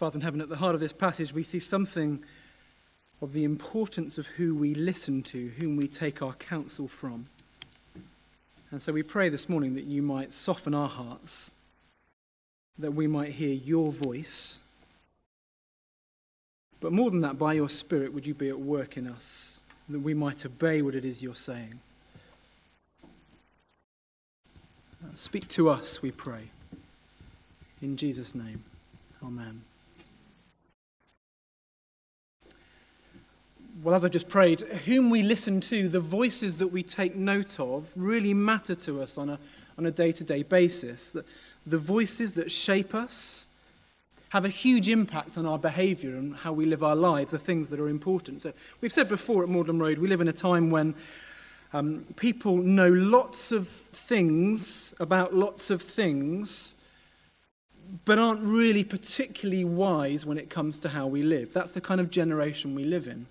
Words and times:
Father 0.00 0.16
in 0.16 0.22
heaven, 0.22 0.40
at 0.40 0.48
the 0.48 0.56
heart 0.56 0.74
of 0.74 0.80
this 0.80 0.94
passage, 0.94 1.34
we 1.34 1.42
see 1.42 1.58
something 1.58 2.24
of 3.20 3.34
the 3.34 3.44
importance 3.44 4.16
of 4.16 4.26
who 4.28 4.54
we 4.54 4.74
listen 4.74 5.22
to, 5.24 5.48
whom 5.58 5.76
we 5.76 5.86
take 5.86 6.22
our 6.22 6.32
counsel 6.32 6.88
from. 6.88 7.26
And 8.70 8.80
so 8.80 8.94
we 8.94 9.02
pray 9.02 9.28
this 9.28 9.46
morning 9.46 9.74
that 9.74 9.84
you 9.84 10.00
might 10.00 10.32
soften 10.32 10.74
our 10.74 10.88
hearts, 10.88 11.50
that 12.78 12.92
we 12.92 13.06
might 13.06 13.32
hear 13.32 13.52
your 13.52 13.92
voice. 13.92 14.60
But 16.80 16.94
more 16.94 17.10
than 17.10 17.20
that, 17.20 17.38
by 17.38 17.52
your 17.52 17.68
Spirit, 17.68 18.14
would 18.14 18.26
you 18.26 18.32
be 18.32 18.48
at 18.48 18.58
work 18.58 18.96
in 18.96 19.06
us, 19.06 19.60
that 19.90 20.00
we 20.00 20.14
might 20.14 20.46
obey 20.46 20.80
what 20.80 20.94
it 20.94 21.04
is 21.04 21.22
you're 21.22 21.34
saying. 21.34 21.78
Speak 25.12 25.46
to 25.48 25.68
us, 25.68 26.00
we 26.00 26.10
pray. 26.10 26.44
In 27.82 27.98
Jesus' 27.98 28.34
name, 28.34 28.64
amen. 29.22 29.60
Well, 33.82 33.94
as 33.94 34.04
I 34.04 34.08
just 34.08 34.28
prayed, 34.28 34.60
whom 34.60 35.10
we 35.10 35.22
listen 35.22 35.60
to, 35.62 35.88
the 35.88 36.00
voices 36.00 36.58
that 36.58 36.68
we 36.68 36.82
take 36.82 37.14
note 37.14 37.58
of, 37.58 37.90
really 37.96 38.34
matter 38.34 38.74
to 38.74 39.02
us 39.02 39.16
on 39.16 39.30
a, 39.30 39.38
on 39.78 39.86
a 39.86 39.90
day-to-day 39.90 40.42
basis. 40.42 41.12
The, 41.12 41.24
the 41.66 41.78
voices 41.78 42.34
that 42.34 42.50
shape 42.50 42.94
us 42.94 43.46
have 44.30 44.44
a 44.44 44.48
huge 44.48 44.88
impact 44.88 45.38
on 45.38 45.46
our 45.46 45.58
behavior 45.58 46.10
and 46.10 46.36
how 46.36 46.52
we 46.52 46.64
live 46.64 46.82
our 46.82 46.94
lives, 46.94 47.32
the 47.32 47.38
things 47.38 47.70
that 47.70 47.80
are 47.80 47.88
important. 47.88 48.42
So 48.42 48.52
we've 48.80 48.92
said 48.92 49.08
before 49.08 49.42
at 49.42 49.48
Magdalen 49.48 49.78
Road, 49.78 49.98
we 49.98 50.08
live 50.08 50.20
in 50.20 50.28
a 50.28 50.32
time 50.32 50.70
when 50.70 50.94
um, 51.72 52.04
people 52.16 52.56
know 52.56 52.88
lots 52.88 53.50
of 53.50 53.66
things 53.68 54.94
about 55.00 55.34
lots 55.34 55.70
of 55.70 55.82
things, 55.82 56.74
but 58.04 58.18
aren't 58.18 58.42
really 58.42 58.84
particularly 58.84 59.64
wise 59.64 60.26
when 60.26 60.38
it 60.38 60.50
comes 60.50 60.78
to 60.80 60.90
how 60.90 61.06
we 61.06 61.22
live. 61.22 61.52
That's 61.52 61.72
the 61.72 61.80
kind 61.80 62.00
of 62.00 62.10
generation 62.10 62.74
we 62.74 62.84
live 62.84 63.08
in. 63.08 63.26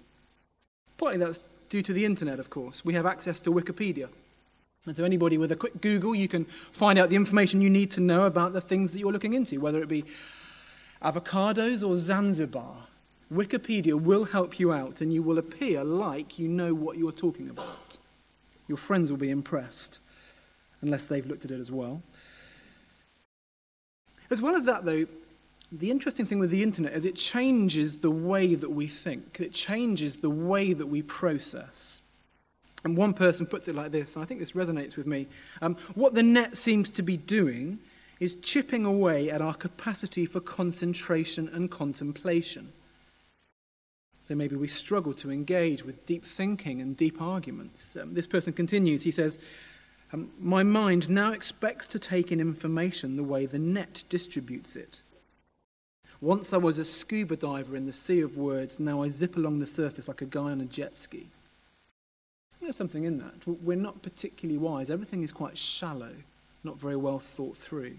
Partly 0.99 1.17
that's 1.17 1.47
due 1.69 1.81
to 1.81 1.93
the 1.93 2.03
internet, 2.03 2.39
of 2.39 2.49
course. 2.49 2.83
We 2.83 2.93
have 2.93 3.05
access 3.05 3.39
to 3.41 3.51
Wikipedia. 3.51 4.09
And 4.85 4.95
so, 4.95 5.05
anybody 5.05 5.37
with 5.37 5.51
a 5.51 5.55
quick 5.55 5.79
Google, 5.81 6.13
you 6.13 6.27
can 6.27 6.45
find 6.73 6.99
out 6.99 7.09
the 7.09 7.15
information 7.15 7.61
you 7.61 7.69
need 7.69 7.89
to 7.91 8.01
know 8.01 8.25
about 8.25 8.51
the 8.51 8.59
things 8.59 8.91
that 8.91 8.99
you're 8.99 9.11
looking 9.11 9.33
into, 9.33 9.59
whether 9.61 9.81
it 9.81 9.87
be 9.87 10.03
avocados 11.01 11.87
or 11.87 11.95
Zanzibar. 11.95 12.75
Wikipedia 13.33 13.93
will 13.93 14.25
help 14.25 14.59
you 14.59 14.73
out, 14.73 14.99
and 14.99 15.13
you 15.13 15.23
will 15.23 15.37
appear 15.37 15.83
like 15.83 16.37
you 16.37 16.49
know 16.49 16.73
what 16.73 16.97
you're 16.97 17.11
talking 17.13 17.49
about. 17.49 17.97
Your 18.67 18.77
friends 18.77 19.09
will 19.09 19.17
be 19.17 19.29
impressed, 19.29 19.99
unless 20.81 21.07
they've 21.07 21.25
looked 21.25 21.45
at 21.45 21.51
it 21.51 21.61
as 21.61 21.71
well. 21.71 22.01
As 24.29 24.41
well 24.41 24.55
as 24.55 24.65
that, 24.65 24.83
though, 24.83 25.05
the 25.71 25.91
interesting 25.91 26.25
thing 26.25 26.39
with 26.39 26.49
the 26.49 26.63
internet 26.63 26.93
is 26.93 27.05
it 27.05 27.15
changes 27.15 27.99
the 27.99 28.11
way 28.11 28.55
that 28.55 28.71
we 28.71 28.87
think, 28.87 29.39
it 29.39 29.53
changes 29.53 30.17
the 30.17 30.29
way 30.29 30.73
that 30.73 30.87
we 30.87 31.01
process. 31.01 32.01
And 32.83 32.95
one 32.95 33.13
person 33.13 33.45
puts 33.45 33.67
it 33.67 33.75
like 33.75 33.91
this, 33.91 34.15
and 34.15 34.23
I 34.23 34.25
think 34.25 34.39
this 34.39 34.53
resonates 34.53 34.95
with 34.95 35.05
me. 35.05 35.27
Um, 35.61 35.75
what 35.95 36.15
the 36.15 36.23
net 36.23 36.55
seems 36.55 36.89
to 36.91 37.01
be 37.01 37.17
doing 37.17 37.79
is 38.19 38.35
chipping 38.35 38.85
away 38.85 39.29
at 39.29 39.41
our 39.41 39.53
capacity 39.53 40.25
for 40.25 40.39
concentration 40.39 41.49
and 41.49 41.69
contemplation. 41.69 42.71
So 44.23 44.35
maybe 44.35 44.55
we 44.55 44.67
struggle 44.67 45.13
to 45.15 45.31
engage 45.31 45.83
with 45.83 46.05
deep 46.05 46.25
thinking 46.25 46.81
and 46.81 46.95
deep 46.95 47.21
arguments. 47.21 47.97
Um, 47.99 48.13
this 48.13 48.27
person 48.27 48.53
continues, 48.53 49.03
he 49.03 49.11
says, 49.11 49.39
um, 50.13 50.31
My 50.39 50.63
mind 50.63 51.09
now 51.09 51.31
expects 51.31 51.87
to 51.87 51.99
take 51.99 52.31
in 52.31 52.39
information 52.39 53.15
the 53.15 53.23
way 53.23 53.45
the 53.45 53.59
net 53.59 54.03
distributes 54.07 54.75
it. 54.75 55.01
Once 56.21 56.51
I 56.51 56.57
was 56.57 56.77
a 56.77 56.83
scuba 56.83 57.37
diver 57.37 57.75
in 57.75 57.85
the 57.85 57.93
sea 57.93 58.19
of 58.21 58.37
words, 58.37 58.79
now 58.79 59.01
I 59.03 59.09
zip 59.09 59.37
along 59.37 59.59
the 59.59 59.67
surface 59.67 60.07
like 60.07 60.21
a 60.21 60.25
guy 60.25 60.51
on 60.51 60.59
a 60.59 60.65
jet 60.65 60.97
ski. 60.97 61.27
There's 62.61 62.75
something 62.75 63.05
in 63.05 63.19
that. 63.19 63.33
We're 63.45 63.77
not 63.77 64.01
particularly 64.01 64.57
wise. 64.57 64.89
Everything 64.89 65.23
is 65.23 65.31
quite 65.31 65.57
shallow, 65.57 66.11
not 66.63 66.77
very 66.77 66.97
well 66.97 67.19
thought 67.19 67.55
through. 67.55 67.95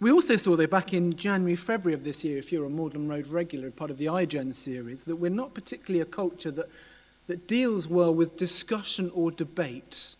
We 0.00 0.10
also 0.10 0.36
saw, 0.36 0.56
though, 0.56 0.66
back 0.66 0.92
in 0.92 1.14
January, 1.14 1.56
February 1.56 1.94
of 1.94 2.04
this 2.04 2.24
year, 2.24 2.38
if 2.38 2.52
you're 2.52 2.66
a 2.66 2.70
Magdalen 2.70 3.08
Road 3.08 3.28
regular, 3.28 3.70
part 3.70 3.90
of 3.90 3.98
the 3.98 4.06
iGen 4.06 4.54
series, 4.54 5.04
that 5.04 5.16
we're 5.16 5.30
not 5.30 5.54
particularly 5.54 6.00
a 6.00 6.04
culture 6.04 6.50
that, 6.50 6.68
that 7.28 7.46
deals 7.46 7.88
well 7.88 8.12
with 8.12 8.36
discussion 8.36 9.10
or 9.14 9.30
debate. 9.30 10.16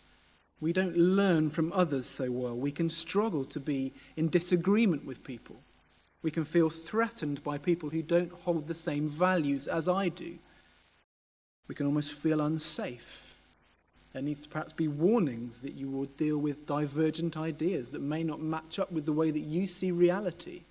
We 0.61 0.73
don't 0.73 0.97
learn 0.97 1.51
from 1.51 1.73
others 1.73 2.07
so 2.07 2.31
well. 2.31 2.57
We 2.57 2.73
can 2.73 2.89
struggle 2.89 3.45
to 3.47 3.61
be 3.61 3.93
in 4.17 4.29
disagreement 4.29 5.05
with 5.05 5.23
people. 5.25 5.57
We 6.23 6.31
can 6.31 6.45
feel 6.45 6.71
threatened 6.71 7.43
by 7.45 7.59
people 7.59 7.91
who 7.91 8.03
don't 8.03 8.33
hold 8.33 8.67
the 8.67 8.75
same 8.75 9.09
values 9.09 9.69
as 9.69 9.89
I 9.89 10.09
do. 10.09 10.39
We 11.69 11.75
can 11.75 11.87
almost 11.87 12.13
feel 12.13 12.41
unsafe. 12.41 13.27
There 14.13 14.23
needs 14.23 14.43
to 14.43 14.49
perhaps 14.49 14.73
be 14.73 14.89
warnings 14.89 15.61
that 15.61 15.75
you 15.75 15.91
will 15.91 16.07
deal 16.07 16.39
with 16.39 16.67
divergent 16.67 17.37
ideas 17.37 17.91
that 17.93 18.01
may 18.01 18.25
not 18.25 18.41
match 18.41 18.79
up 18.79 18.91
with 18.91 19.05
the 19.05 19.13
way 19.13 19.31
that 19.31 19.41
you 19.41 19.67
see 19.67 19.91
reality. 19.91 20.63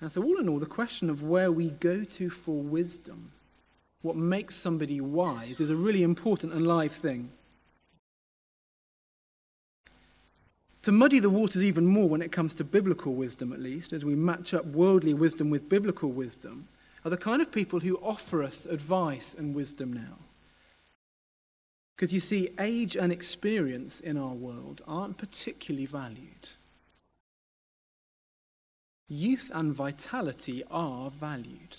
And 0.00 0.12
so, 0.12 0.22
all 0.22 0.38
in 0.38 0.48
all, 0.48 0.58
the 0.58 0.66
question 0.66 1.10
of 1.10 1.22
where 1.22 1.50
we 1.50 1.70
go 1.70 2.04
to 2.04 2.30
for 2.30 2.60
wisdom, 2.60 3.32
what 4.02 4.14
makes 4.14 4.54
somebody 4.54 5.00
wise, 5.00 5.60
is 5.60 5.70
a 5.70 5.74
really 5.74 6.02
important 6.02 6.52
and 6.52 6.66
live 6.66 6.92
thing. 6.92 7.30
To 10.86 10.92
muddy 10.92 11.18
the 11.18 11.28
waters 11.28 11.64
even 11.64 11.84
more 11.84 12.08
when 12.08 12.22
it 12.22 12.30
comes 12.30 12.54
to 12.54 12.62
biblical 12.62 13.12
wisdom, 13.12 13.52
at 13.52 13.58
least, 13.58 13.92
as 13.92 14.04
we 14.04 14.14
match 14.14 14.54
up 14.54 14.64
worldly 14.66 15.14
wisdom 15.14 15.50
with 15.50 15.68
biblical 15.68 16.12
wisdom, 16.12 16.68
are 17.04 17.10
the 17.10 17.16
kind 17.16 17.42
of 17.42 17.50
people 17.50 17.80
who 17.80 17.96
offer 17.96 18.44
us 18.44 18.66
advice 18.66 19.34
and 19.36 19.52
wisdom 19.52 19.92
now. 19.92 20.16
Because 21.96 22.14
you 22.14 22.20
see, 22.20 22.50
age 22.60 22.96
and 22.96 23.10
experience 23.10 23.98
in 23.98 24.16
our 24.16 24.34
world 24.34 24.80
aren't 24.86 25.18
particularly 25.18 25.86
valued. 25.86 26.50
Youth 29.08 29.50
and 29.52 29.74
vitality 29.74 30.62
are 30.70 31.10
valued. 31.10 31.78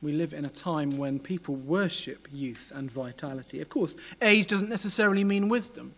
We 0.00 0.12
live 0.12 0.32
in 0.32 0.44
a 0.44 0.48
time 0.48 0.96
when 0.96 1.18
people 1.18 1.56
worship 1.56 2.28
youth 2.30 2.70
and 2.72 2.88
vitality. 2.88 3.60
Of 3.60 3.68
course, 3.68 3.96
age 4.22 4.46
doesn't 4.46 4.68
necessarily 4.68 5.24
mean 5.24 5.48
wisdom. 5.48 5.94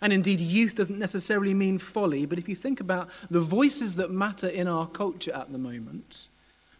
And 0.00 0.12
indeed, 0.12 0.40
youth 0.40 0.74
doesn't 0.74 0.98
necessarily 0.98 1.54
mean 1.54 1.78
folly, 1.78 2.26
but 2.26 2.38
if 2.38 2.48
you 2.48 2.54
think 2.54 2.80
about 2.80 3.08
the 3.30 3.40
voices 3.40 3.96
that 3.96 4.10
matter 4.10 4.48
in 4.48 4.68
our 4.68 4.86
culture 4.86 5.32
at 5.32 5.52
the 5.52 5.58
moment, 5.58 6.28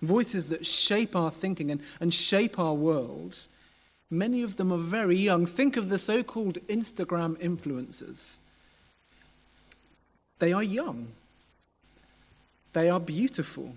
voices 0.02 0.48
that 0.50 0.66
shape 0.66 1.16
our 1.16 1.30
thinking 1.30 1.70
and, 1.70 1.80
and 1.98 2.12
shape 2.12 2.58
our 2.58 2.74
world, 2.74 3.38
many 4.10 4.42
of 4.42 4.56
them 4.56 4.70
are 4.70 4.78
very 4.78 5.16
young. 5.16 5.46
Think 5.46 5.76
of 5.76 5.88
the 5.88 5.98
so 5.98 6.22
called 6.22 6.58
Instagram 6.68 7.36
influencers. 7.36 8.36
They 10.38 10.52
are 10.52 10.62
young, 10.62 11.08
they 12.74 12.90
are 12.90 13.00
beautiful. 13.00 13.74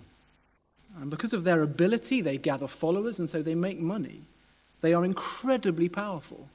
And 1.00 1.10
because 1.10 1.34
of 1.34 1.46
their 1.46 1.62
ability, 1.62 2.20
they 2.20 2.38
gather 2.38 2.68
followers, 2.68 3.20
and 3.20 3.30
so 3.30 3.42
they 3.42 3.56
make 3.56 3.80
money. 3.80 4.22
They 4.82 4.94
are 4.94 5.06
incredibly 5.06 5.88
powerful. 5.88 6.50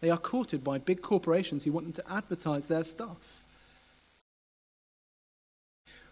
They 0.00 0.10
are 0.10 0.18
courted 0.18 0.62
by 0.62 0.78
big 0.78 1.02
corporations 1.02 1.64
who 1.64 1.72
want 1.72 1.86
them 1.86 2.04
to 2.04 2.12
advertise 2.12 2.68
their 2.68 2.84
stuff. 2.84 3.42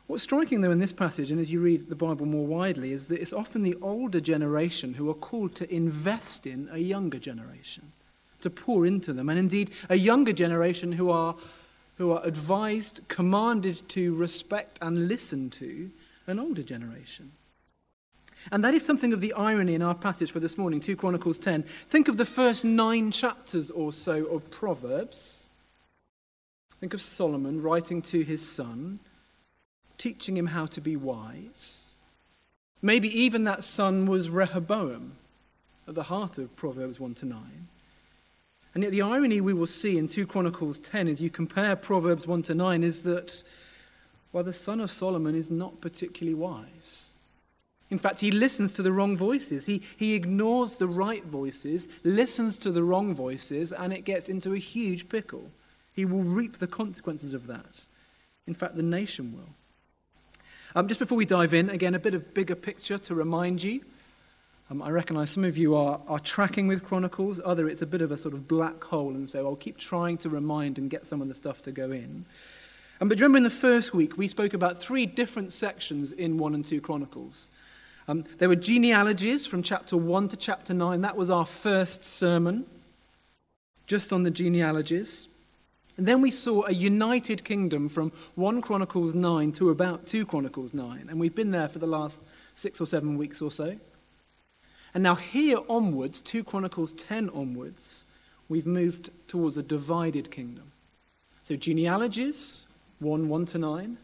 What's 0.06 0.22
striking, 0.22 0.60
though, 0.60 0.70
in 0.70 0.80
this 0.80 0.92
passage, 0.92 1.30
and 1.30 1.40
as 1.40 1.50
you 1.50 1.60
read 1.60 1.88
the 1.88 1.96
Bible 1.96 2.26
more 2.26 2.46
widely, 2.46 2.92
is 2.92 3.08
that 3.08 3.20
it's 3.20 3.32
often 3.32 3.62
the 3.62 3.76
older 3.80 4.20
generation 4.20 4.94
who 4.94 5.08
are 5.08 5.14
called 5.14 5.54
to 5.56 5.74
invest 5.74 6.46
in 6.46 6.68
a 6.70 6.78
younger 6.78 7.18
generation, 7.18 7.92
to 8.42 8.50
pour 8.50 8.84
into 8.84 9.14
them, 9.14 9.30
and 9.30 9.38
indeed 9.38 9.70
a 9.88 9.96
younger 9.96 10.34
generation 10.34 10.92
who 10.92 11.10
are, 11.10 11.34
who 11.96 12.12
are 12.12 12.22
advised, 12.22 13.00
commanded 13.08 13.80
to 13.88 14.14
respect 14.14 14.78
and 14.82 15.08
listen 15.08 15.48
to 15.50 15.90
an 16.26 16.38
older 16.38 16.62
generation. 16.62 17.32
And 18.52 18.62
that 18.64 18.74
is 18.74 18.84
something 18.84 19.12
of 19.12 19.20
the 19.20 19.32
irony 19.32 19.74
in 19.74 19.82
our 19.82 19.94
passage 19.94 20.30
for 20.30 20.40
this 20.40 20.58
morning, 20.58 20.80
2 20.80 20.96
Chronicles 20.96 21.38
10. 21.38 21.62
Think 21.62 22.08
of 22.08 22.16
the 22.16 22.24
first 22.24 22.64
nine 22.64 23.10
chapters 23.10 23.70
or 23.70 23.92
so 23.92 24.24
of 24.26 24.50
Proverbs. 24.50 25.46
Think 26.80 26.92
of 26.92 27.00
Solomon 27.00 27.62
writing 27.62 28.02
to 28.02 28.22
his 28.22 28.46
son, 28.46 28.98
teaching 29.96 30.36
him 30.36 30.48
how 30.48 30.66
to 30.66 30.80
be 30.80 30.96
wise. 30.96 31.92
Maybe 32.82 33.08
even 33.18 33.44
that 33.44 33.64
son 33.64 34.04
was 34.04 34.28
Rehoboam, 34.28 35.12
at 35.88 35.94
the 35.94 36.02
heart 36.04 36.36
of 36.36 36.54
Proverbs 36.56 37.00
1 37.00 37.14
to 37.14 37.26
9. 37.26 37.68
And 38.74 38.82
yet, 38.82 38.92
the 38.92 39.02
irony 39.02 39.40
we 39.40 39.54
will 39.54 39.66
see 39.66 39.96
in 39.96 40.08
2 40.08 40.26
Chronicles 40.26 40.78
10 40.80 41.08
as 41.08 41.22
you 41.22 41.30
compare 41.30 41.76
Proverbs 41.76 42.26
1 42.26 42.42
to 42.42 42.54
9 42.54 42.82
is 42.82 43.04
that, 43.04 43.42
well, 44.32 44.44
the 44.44 44.52
son 44.52 44.80
of 44.80 44.90
Solomon 44.90 45.34
is 45.34 45.50
not 45.50 45.80
particularly 45.80 46.34
wise. 46.34 47.13
In 47.90 47.98
fact, 47.98 48.20
he 48.20 48.30
listens 48.30 48.72
to 48.72 48.82
the 48.82 48.92
wrong 48.92 49.16
voices. 49.16 49.66
He, 49.66 49.82
he 49.96 50.14
ignores 50.14 50.76
the 50.76 50.88
right 50.88 51.24
voices, 51.24 51.86
listens 52.02 52.56
to 52.58 52.70
the 52.70 52.82
wrong 52.82 53.14
voices, 53.14 53.72
and 53.72 53.92
it 53.92 54.04
gets 54.04 54.28
into 54.28 54.54
a 54.54 54.58
huge 54.58 55.08
pickle. 55.08 55.50
He 55.92 56.04
will 56.04 56.22
reap 56.22 56.58
the 56.58 56.66
consequences 56.66 57.34
of 57.34 57.46
that. 57.46 57.84
In 58.46 58.54
fact, 58.54 58.76
the 58.76 58.82
nation 58.82 59.32
will. 59.32 59.54
Um, 60.74 60.88
just 60.88 60.98
before 60.98 61.16
we 61.16 61.24
dive 61.24 61.54
in, 61.54 61.70
again, 61.70 61.94
a 61.94 61.98
bit 61.98 62.14
of 62.14 62.34
bigger 62.34 62.56
picture 62.56 62.98
to 62.98 63.14
remind 63.14 63.62
you. 63.62 63.82
Um, 64.70 64.82
I 64.82 64.90
recognise 64.90 65.30
some 65.30 65.44
of 65.44 65.56
you 65.56 65.76
are, 65.76 66.00
are 66.08 66.18
tracking 66.18 66.66
with 66.66 66.84
Chronicles, 66.84 67.38
other 67.44 67.68
it's 67.68 67.82
a 67.82 67.86
bit 67.86 68.00
of 68.00 68.10
a 68.10 68.16
sort 68.16 68.34
of 68.34 68.48
black 68.48 68.82
hole, 68.82 69.10
and 69.10 69.30
so 69.30 69.46
I'll 69.46 69.56
keep 69.56 69.76
trying 69.76 70.16
to 70.18 70.30
remind 70.30 70.78
and 70.78 70.88
get 70.88 71.06
some 71.06 71.20
of 71.20 71.28
the 71.28 71.34
stuff 71.34 71.62
to 71.62 71.72
go 71.72 71.92
in. 71.92 72.24
Um, 73.00 73.08
but 73.08 73.18
remember 73.18 73.36
in 73.36 73.44
the 73.44 73.50
first 73.50 73.92
week, 73.92 74.16
we 74.16 74.26
spoke 74.26 74.54
about 74.54 74.80
three 74.80 75.04
different 75.04 75.52
sections 75.52 76.12
in 76.12 76.38
1 76.38 76.54
and 76.54 76.64
2 76.64 76.80
Chronicles. 76.80 77.50
Um, 78.06 78.24
there 78.38 78.48
were 78.48 78.56
genealogies 78.56 79.46
from 79.46 79.62
chapter 79.62 79.96
1 79.96 80.28
to 80.28 80.36
chapter 80.36 80.74
9. 80.74 81.00
That 81.00 81.16
was 81.16 81.30
our 81.30 81.46
first 81.46 82.04
sermon, 82.04 82.66
just 83.86 84.12
on 84.12 84.22
the 84.22 84.30
genealogies. 84.30 85.28
And 85.96 86.06
then 86.06 86.20
we 86.20 86.30
saw 86.30 86.64
a 86.66 86.72
united 86.72 87.44
kingdom 87.44 87.88
from 87.88 88.12
1 88.34 88.60
Chronicles 88.60 89.14
9 89.14 89.52
to 89.52 89.70
about 89.70 90.06
2 90.06 90.26
Chronicles 90.26 90.74
9. 90.74 91.06
And 91.08 91.18
we've 91.18 91.34
been 91.34 91.52
there 91.52 91.68
for 91.68 91.78
the 91.78 91.86
last 91.86 92.20
six 92.54 92.80
or 92.80 92.86
seven 92.86 93.16
weeks 93.16 93.40
or 93.40 93.50
so. 93.50 93.76
And 94.92 95.02
now, 95.02 95.14
here 95.14 95.58
onwards, 95.68 96.22
2 96.22 96.44
Chronicles 96.44 96.92
10 96.92 97.30
onwards, 97.30 98.06
we've 98.48 98.66
moved 98.66 99.10
towards 99.26 99.56
a 99.56 99.62
divided 99.62 100.30
kingdom. 100.30 100.70
So, 101.42 101.56
genealogies, 101.56 102.64
1 103.00 103.28
1 103.28 103.46
to 103.46 103.58
9. 103.58 103.98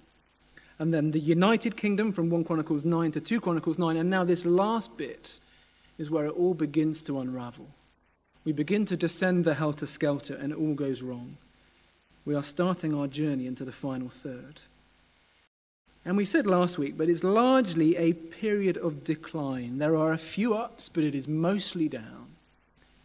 And 0.81 0.93
then 0.93 1.13
the 1.13 1.21
united 1.21 1.77
kingdom 1.77 2.11
from 2.11 2.29
1 2.29 2.43
Chronicles 2.43 2.85
9 2.85 3.13
to 3.13 3.21
2 3.21 3.41
Chronicles 3.41 3.79
9. 3.79 3.97
And 3.97 4.11
now, 4.11 4.25
this 4.25 4.45
last 4.45 4.97
bit 4.97 5.39
is 5.99 6.11
where 6.11 6.27
it 6.27 6.31
all 6.37 6.55
begins 6.55 7.03
to 7.03 7.21
unravel. 7.21 7.69
We 8.45 8.51
begin 8.51 8.85
to 8.87 8.97
descend 8.97 9.45
the 9.45 9.55
helter 9.55 9.87
skelter, 9.87 10.35
and 10.35 10.51
it 10.53 10.59
all 10.59 10.75
goes 10.75 11.03
wrong 11.03 11.37
we 12.25 12.35
are 12.35 12.43
starting 12.43 12.95
our 12.95 13.07
journey 13.07 13.47
into 13.47 13.65
the 13.65 13.73
final 13.73 14.09
third. 14.09 14.61
And 16.05 16.17
we 16.17 16.25
said 16.25 16.47
last 16.47 16.79
week, 16.79 16.97
but 16.97 17.09
it's 17.09 17.25
largely 17.25 17.97
a 17.97 18.13
period 18.13 18.77
of 18.79 19.05
decline. 19.05 19.79
There 19.79 19.97
are 19.97 20.13
a 20.13 20.19
few 20.19 20.55
ups, 20.55 20.89
but 20.89 21.05
it 21.05 21.15
is 21.15 21.29
mostly 21.29 21.89
down. 21.89 22.29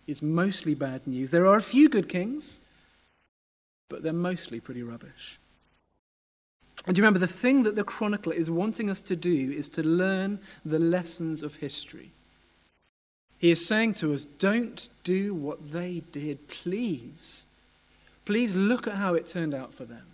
It's 0.07 0.22
mostly 0.22 0.75
bad 0.75 1.06
news. 1.07 1.31
There 1.31 1.48
are 1.48 1.57
a 1.57 1.62
few 1.62 1.89
good 1.89 2.07
kings, 2.07 2.62
but 3.89 4.04
they're 4.04 4.13
mostly 4.13 4.60
pretty 4.60 4.83
rubbish. 4.83 5.39
And 6.87 6.97
you 6.97 7.03
remember 7.03 7.19
the 7.19 7.27
thing 7.27 7.63
that 7.63 7.75
the 7.75 7.83
chronicler 7.83 8.33
is 8.33 8.49
wanting 8.49 8.89
us 8.89 9.01
to 9.03 9.15
do 9.15 9.51
is 9.51 9.67
to 9.69 9.83
learn 9.83 10.39
the 10.63 10.79
lessons 10.79 11.41
of 11.41 11.55
history? 11.55 12.11
He 13.37 13.51
is 13.51 13.65
saying 13.65 13.95
to 13.95 14.13
us, 14.13 14.25
don't 14.25 14.87
do 15.03 15.33
what 15.33 15.71
they 15.71 16.03
did, 16.11 16.47
please. 16.47 17.45
Please 18.23 18.55
look 18.55 18.87
at 18.87 18.95
how 18.95 19.13
it 19.13 19.27
turned 19.27 19.53
out 19.53 19.73
for 19.73 19.85
them. 19.85 20.05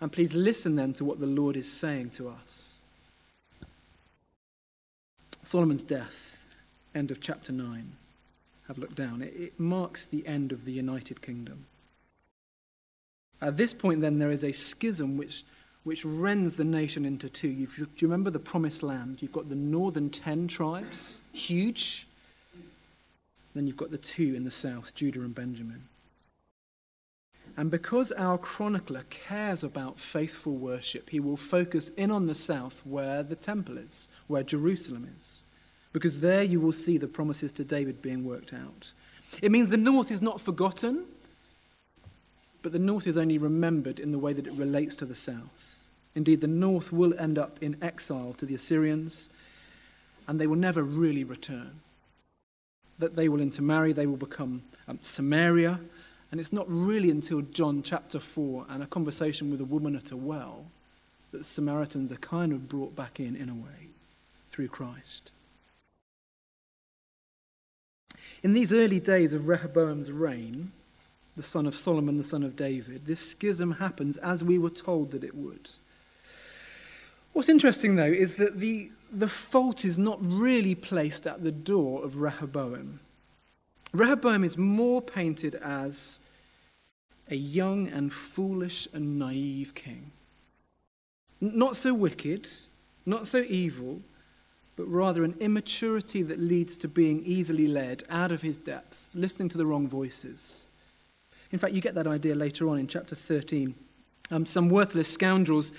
And 0.00 0.12
please 0.12 0.34
listen 0.34 0.76
then 0.76 0.92
to 0.94 1.04
what 1.04 1.20
the 1.20 1.26
Lord 1.26 1.56
is 1.56 1.70
saying 1.70 2.10
to 2.10 2.28
us. 2.28 2.78
Solomon's 5.42 5.82
death, 5.82 6.44
end 6.94 7.10
of 7.10 7.20
chapter 7.20 7.52
9. 7.52 7.92
Have 8.68 8.78
a 8.78 8.80
look 8.80 8.94
down. 8.94 9.22
It, 9.22 9.34
it 9.34 9.58
marks 9.58 10.04
the 10.04 10.26
end 10.26 10.52
of 10.52 10.64
the 10.64 10.72
United 10.72 11.22
Kingdom. 11.22 11.64
At 13.40 13.56
this 13.56 13.72
point, 13.72 14.00
then, 14.00 14.18
there 14.18 14.30
is 14.30 14.44
a 14.44 14.52
schism 14.52 15.16
which, 15.16 15.44
which 15.88 16.04
rends 16.04 16.56
the 16.56 16.64
nation 16.64 17.06
into 17.06 17.30
two. 17.30 17.48
You've, 17.48 17.74
do 17.74 17.86
you 17.96 18.08
remember 18.08 18.30
the 18.30 18.38
promised 18.38 18.82
land? 18.82 19.22
You've 19.22 19.32
got 19.32 19.48
the 19.48 19.54
northern 19.54 20.10
ten 20.10 20.46
tribes, 20.46 21.22
huge. 21.32 22.06
Then 23.54 23.66
you've 23.66 23.78
got 23.78 23.90
the 23.90 23.96
two 23.96 24.34
in 24.34 24.44
the 24.44 24.50
south, 24.50 24.94
Judah 24.94 25.20
and 25.20 25.34
Benjamin. 25.34 25.84
And 27.56 27.70
because 27.70 28.12
our 28.12 28.36
chronicler 28.36 29.04
cares 29.08 29.64
about 29.64 29.98
faithful 29.98 30.56
worship, 30.56 31.08
he 31.08 31.20
will 31.20 31.38
focus 31.38 31.88
in 31.96 32.10
on 32.10 32.26
the 32.26 32.34
south 32.34 32.82
where 32.84 33.22
the 33.22 33.34
temple 33.34 33.78
is, 33.78 34.08
where 34.26 34.42
Jerusalem 34.42 35.10
is. 35.16 35.42
Because 35.94 36.20
there 36.20 36.42
you 36.42 36.60
will 36.60 36.70
see 36.70 36.98
the 36.98 37.08
promises 37.08 37.50
to 37.52 37.64
David 37.64 38.02
being 38.02 38.26
worked 38.26 38.52
out. 38.52 38.92
It 39.40 39.50
means 39.50 39.70
the 39.70 39.78
north 39.78 40.10
is 40.10 40.20
not 40.20 40.38
forgotten, 40.38 41.06
but 42.60 42.72
the 42.72 42.78
north 42.78 43.06
is 43.06 43.16
only 43.16 43.38
remembered 43.38 43.98
in 43.98 44.12
the 44.12 44.18
way 44.18 44.34
that 44.34 44.46
it 44.46 44.52
relates 44.52 44.94
to 44.96 45.06
the 45.06 45.14
south. 45.14 45.76
Indeed, 46.14 46.40
the 46.40 46.46
north 46.46 46.92
will 46.92 47.18
end 47.18 47.38
up 47.38 47.58
in 47.62 47.76
exile 47.82 48.34
to 48.38 48.46
the 48.46 48.54
Assyrians, 48.54 49.30
and 50.26 50.40
they 50.40 50.46
will 50.46 50.56
never 50.56 50.82
really 50.82 51.24
return. 51.24 51.80
That 52.98 53.14
they 53.14 53.28
will 53.28 53.40
intermarry, 53.40 53.92
they 53.92 54.06
will 54.06 54.16
become 54.16 54.62
um, 54.88 54.98
Samaria, 55.02 55.80
and 56.30 56.40
it's 56.40 56.52
not 56.52 56.66
really 56.68 57.10
until 57.10 57.40
John 57.42 57.82
chapter 57.82 58.20
4 58.20 58.66
and 58.68 58.82
a 58.82 58.86
conversation 58.86 59.50
with 59.50 59.60
a 59.60 59.64
woman 59.64 59.96
at 59.96 60.10
a 60.10 60.16
well 60.16 60.66
that 61.30 61.46
Samaritans 61.46 62.12
are 62.12 62.16
kind 62.16 62.52
of 62.52 62.68
brought 62.68 62.94
back 62.96 63.20
in, 63.20 63.36
in 63.36 63.48
a 63.48 63.54
way, 63.54 63.88
through 64.48 64.68
Christ. 64.68 65.32
In 68.42 68.52
these 68.52 68.72
early 68.72 69.00
days 69.00 69.32
of 69.32 69.48
Rehoboam's 69.48 70.10
reign, 70.10 70.72
the 71.36 71.42
son 71.42 71.66
of 71.66 71.76
Solomon, 71.76 72.16
the 72.16 72.24
son 72.24 72.42
of 72.42 72.56
David, 72.56 73.06
this 73.06 73.20
schism 73.20 73.72
happens 73.72 74.16
as 74.18 74.42
we 74.42 74.58
were 74.58 74.70
told 74.70 75.12
that 75.12 75.24
it 75.24 75.34
would. 75.34 75.70
What's 77.32 77.48
interesting, 77.48 77.96
though, 77.96 78.04
is 78.04 78.36
that 78.36 78.60
the, 78.60 78.90
the 79.12 79.28
fault 79.28 79.84
is 79.84 79.98
not 79.98 80.18
really 80.20 80.74
placed 80.74 81.26
at 81.26 81.42
the 81.42 81.52
door 81.52 82.04
of 82.04 82.20
Rehoboam. 82.20 83.00
Rehoboam 83.92 84.44
is 84.44 84.58
more 84.58 85.00
painted 85.00 85.54
as 85.56 86.20
a 87.30 87.36
young 87.36 87.88
and 87.88 88.12
foolish 88.12 88.88
and 88.92 89.18
naive 89.18 89.74
king. 89.74 90.12
Not 91.40 91.76
so 91.76 91.94
wicked, 91.94 92.48
not 93.06 93.26
so 93.26 93.44
evil, 93.48 94.00
but 94.76 94.84
rather 94.84 95.24
an 95.24 95.36
immaturity 95.40 96.22
that 96.22 96.38
leads 96.38 96.76
to 96.78 96.88
being 96.88 97.24
easily 97.24 97.66
led 97.66 98.04
out 98.10 98.32
of 98.32 98.42
his 98.42 98.56
depth, 98.56 99.10
listening 99.14 99.48
to 99.50 99.58
the 99.58 99.66
wrong 99.66 99.88
voices. 99.88 100.66
In 101.50 101.58
fact, 101.58 101.74
you 101.74 101.80
get 101.80 101.94
that 101.94 102.06
idea 102.06 102.34
later 102.34 102.68
on 102.68 102.78
in 102.78 102.86
chapter 102.86 103.14
13. 103.14 103.74
Um, 104.30 104.44
some 104.44 104.68
worthless 104.68 105.08
scoundrels 105.08 105.72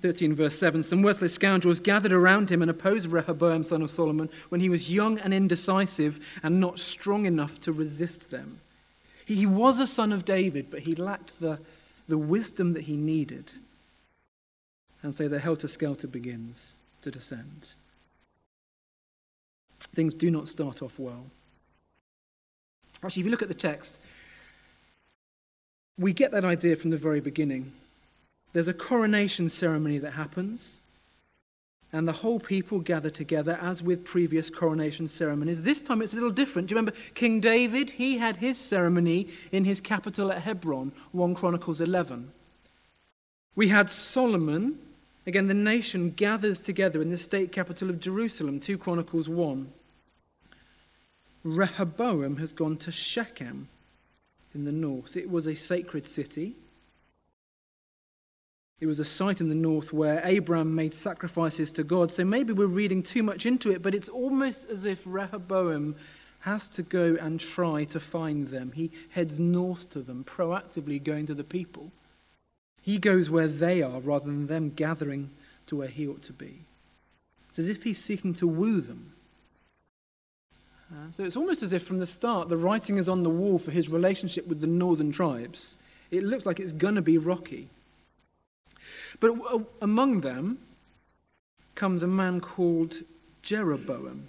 13 0.00 0.34
verse 0.34 0.58
7 0.58 0.82
some 0.82 1.02
worthless 1.02 1.34
scoundrels 1.34 1.80
gathered 1.80 2.12
around 2.12 2.50
him 2.50 2.62
and 2.62 2.70
opposed 2.70 3.08
rehoboam 3.08 3.62
son 3.62 3.82
of 3.82 3.90
solomon 3.90 4.30
when 4.48 4.60
he 4.60 4.68
was 4.68 4.92
young 4.92 5.18
and 5.18 5.34
indecisive 5.34 6.18
and 6.42 6.60
not 6.60 6.78
strong 6.78 7.26
enough 7.26 7.60
to 7.60 7.72
resist 7.72 8.30
them. 8.30 8.60
He 9.26 9.46
was 9.46 9.78
a 9.78 9.86
son 9.86 10.12
of 10.12 10.24
david 10.24 10.70
but 10.70 10.80
he 10.80 10.94
lacked 10.94 11.40
the, 11.40 11.58
the 12.08 12.18
wisdom 12.18 12.72
that 12.74 12.82
he 12.82 12.96
needed. 12.96 13.52
And 15.02 15.14
so 15.14 15.28
the 15.28 15.38
helter-skelter 15.38 16.08
begins 16.08 16.76
to 17.02 17.10
descend. 17.10 17.74
Things 19.94 20.12
do 20.12 20.30
not 20.30 20.46
start 20.46 20.82
off 20.82 20.98
well. 20.98 21.24
Actually 23.02 23.20
if 23.20 23.26
you 23.26 23.30
look 23.30 23.42
at 23.42 23.48
the 23.48 23.54
text 23.54 23.98
we 25.98 26.12
get 26.14 26.32
that 26.32 26.44
idea 26.44 26.76
from 26.76 26.90
the 26.90 26.96
very 26.96 27.20
beginning 27.20 27.72
there's 28.52 28.68
a 28.68 28.74
coronation 28.74 29.48
ceremony 29.48 29.98
that 29.98 30.12
happens, 30.12 30.82
and 31.92 32.06
the 32.06 32.12
whole 32.12 32.38
people 32.38 32.78
gather 32.78 33.10
together 33.10 33.58
as 33.60 33.82
with 33.82 34.04
previous 34.04 34.48
coronation 34.48 35.08
ceremonies. 35.08 35.62
This 35.62 35.80
time 35.80 36.02
it's 36.02 36.12
a 36.12 36.16
little 36.16 36.30
different. 36.30 36.68
Do 36.68 36.74
you 36.74 36.76
remember 36.78 36.98
King 37.14 37.40
David? 37.40 37.92
He 37.92 38.18
had 38.18 38.36
his 38.36 38.58
ceremony 38.58 39.28
in 39.50 39.64
his 39.64 39.80
capital 39.80 40.30
at 40.30 40.42
Hebron, 40.42 40.92
1 41.12 41.34
Chronicles 41.34 41.80
11. 41.80 42.30
We 43.56 43.68
had 43.68 43.90
Solomon. 43.90 44.78
Again, 45.26 45.48
the 45.48 45.54
nation 45.54 46.10
gathers 46.10 46.60
together 46.60 47.02
in 47.02 47.10
the 47.10 47.18
state 47.18 47.52
capital 47.52 47.90
of 47.90 48.00
Jerusalem, 48.00 48.60
2 48.60 48.78
Chronicles 48.78 49.28
1. 49.28 49.72
Rehoboam 51.42 52.36
has 52.36 52.52
gone 52.52 52.76
to 52.78 52.92
Shechem 52.92 53.68
in 54.54 54.64
the 54.64 54.72
north. 54.72 55.16
It 55.16 55.30
was 55.30 55.46
a 55.46 55.54
sacred 55.54 56.06
city. 56.06 56.54
It 58.80 58.86
was 58.86 58.98
a 58.98 59.04
site 59.04 59.42
in 59.42 59.50
the 59.50 59.54
north 59.54 59.92
where 59.92 60.22
Abraham 60.24 60.74
made 60.74 60.94
sacrifices 60.94 61.70
to 61.72 61.84
God. 61.84 62.10
So 62.10 62.24
maybe 62.24 62.54
we're 62.54 62.66
reading 62.66 63.02
too 63.02 63.22
much 63.22 63.44
into 63.44 63.70
it, 63.70 63.82
but 63.82 63.94
it's 63.94 64.08
almost 64.08 64.70
as 64.70 64.86
if 64.86 65.02
Rehoboam 65.04 65.96
has 66.40 66.68
to 66.70 66.82
go 66.82 67.16
and 67.20 67.38
try 67.38 67.84
to 67.84 68.00
find 68.00 68.48
them. 68.48 68.72
He 68.72 68.90
heads 69.10 69.38
north 69.38 69.90
to 69.90 70.00
them, 70.00 70.24
proactively 70.24 71.02
going 71.02 71.26
to 71.26 71.34
the 71.34 71.44
people. 71.44 71.92
He 72.80 72.98
goes 72.98 73.28
where 73.28 73.48
they 73.48 73.82
are 73.82 74.00
rather 74.00 74.24
than 74.26 74.46
them 74.46 74.70
gathering 74.70 75.30
to 75.66 75.76
where 75.76 75.88
he 75.88 76.08
ought 76.08 76.22
to 76.22 76.32
be. 76.32 76.64
It's 77.50 77.58
as 77.58 77.68
if 77.68 77.82
he's 77.82 78.02
seeking 78.02 78.32
to 78.34 78.46
woo 78.46 78.80
them. 78.80 79.12
Uh, 80.90 81.10
so 81.10 81.22
it's 81.22 81.36
almost 81.36 81.62
as 81.62 81.74
if 81.74 81.84
from 81.84 81.98
the 81.98 82.06
start 82.06 82.48
the 82.48 82.56
writing 82.56 82.96
is 82.96 83.08
on 83.08 83.22
the 83.22 83.30
wall 83.30 83.58
for 83.58 83.70
his 83.70 83.90
relationship 83.90 84.46
with 84.46 84.60
the 84.60 84.66
northern 84.66 85.12
tribes. 85.12 85.76
It 86.10 86.24
looks 86.24 86.46
like 86.46 86.58
it's 86.58 86.72
going 86.72 86.94
to 86.94 87.02
be 87.02 87.18
rocky. 87.18 87.68
But 89.20 89.32
uh, 89.52 89.60
among 89.82 90.22
them 90.22 90.58
comes 91.74 92.02
a 92.02 92.06
man 92.06 92.40
called 92.40 93.02
Jeroboam. 93.42 94.28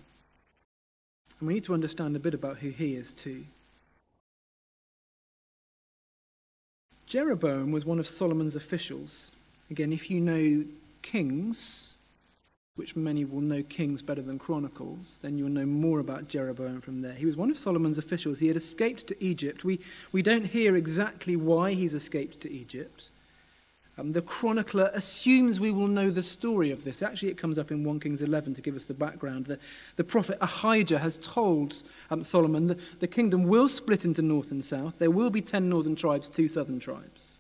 And 1.40 1.48
we 1.48 1.56
need 1.56 1.64
to 1.64 1.74
understand 1.74 2.16
a 2.16 2.20
bit 2.20 2.34
about 2.34 2.60
who 2.60 2.70
he 2.70 2.96
is 2.96 3.14
too. 3.14 3.46
Jeroboam 7.08 7.72
was 7.72 7.86
one 7.86 8.00
of 8.00 8.08
Solomon's 8.08 8.56
officials. 8.56 9.34
Again, 9.70 9.92
if 9.92 10.10
you 10.10 10.22
know 10.22 10.64
Kings, 11.02 11.98
which 12.76 12.96
many 12.96 13.26
will 13.26 13.42
know 13.42 13.64
Kings 13.64 14.02
better 14.02 14.22
than 14.22 14.40
Chronicles, 14.40 15.20
then 15.22 15.38
you'll 15.38 15.50
know 15.50 15.66
more 15.66 16.00
about 16.00 16.30
Jeroboam 16.30 16.80
from 16.80 17.02
there. 17.02 17.14
He 17.14 17.26
was 17.26 17.36
one 17.36 17.50
of 17.50 17.58
Solomon's 17.58 17.98
officials. 17.98 18.40
He 18.40 18.48
had 18.48 18.56
escaped 18.56 19.08
to 19.08 19.24
Egypt. 19.24 19.66
We, 19.66 19.80
we 20.14 20.22
don't 20.22 20.46
hear 20.46 20.78
exactly 20.78 21.36
why 21.36 21.74
he's 21.74 21.94
escaped 21.94 22.40
to 22.42 22.52
Egypt. 22.52 23.10
Um, 23.98 24.12
the 24.12 24.22
chronicler 24.22 24.90
assumes 24.94 25.60
we 25.60 25.72
will 25.72 25.88
know 25.88 26.10
the 26.10 26.24
story 26.24 26.72
of 26.72 26.84
this. 26.86 27.04
Actually, 27.04 27.30
it 27.30 27.38
comes 27.38 27.60
up 27.60 27.72
in 27.72 27.84
1 27.84 28.00
Kings 28.00 28.22
11 28.22 28.54
to 28.54 28.62
give 28.62 28.76
us 28.76 28.88
the 28.88 28.94
background. 28.94 29.46
The, 29.46 29.60
the 29.98 30.04
prophet 30.04 30.38
Ahijah 30.40 31.00
has 31.00 31.18
told 31.18 31.84
um, 32.10 32.24
Solomon 32.24 32.68
that 32.68 33.00
the 33.02 33.08
kingdom 33.08 33.44
will 33.44 33.68
split 33.68 34.06
into 34.06 34.22
north 34.22 34.52
and 34.52 34.64
south. 34.64 34.98
There 34.98 35.12
will 35.12 35.30
be 35.30 35.42
10 35.42 35.68
northern 35.68 35.96
tribes, 35.96 36.30
two 36.30 36.48
southern 36.48 36.80
tribes. 36.80 37.40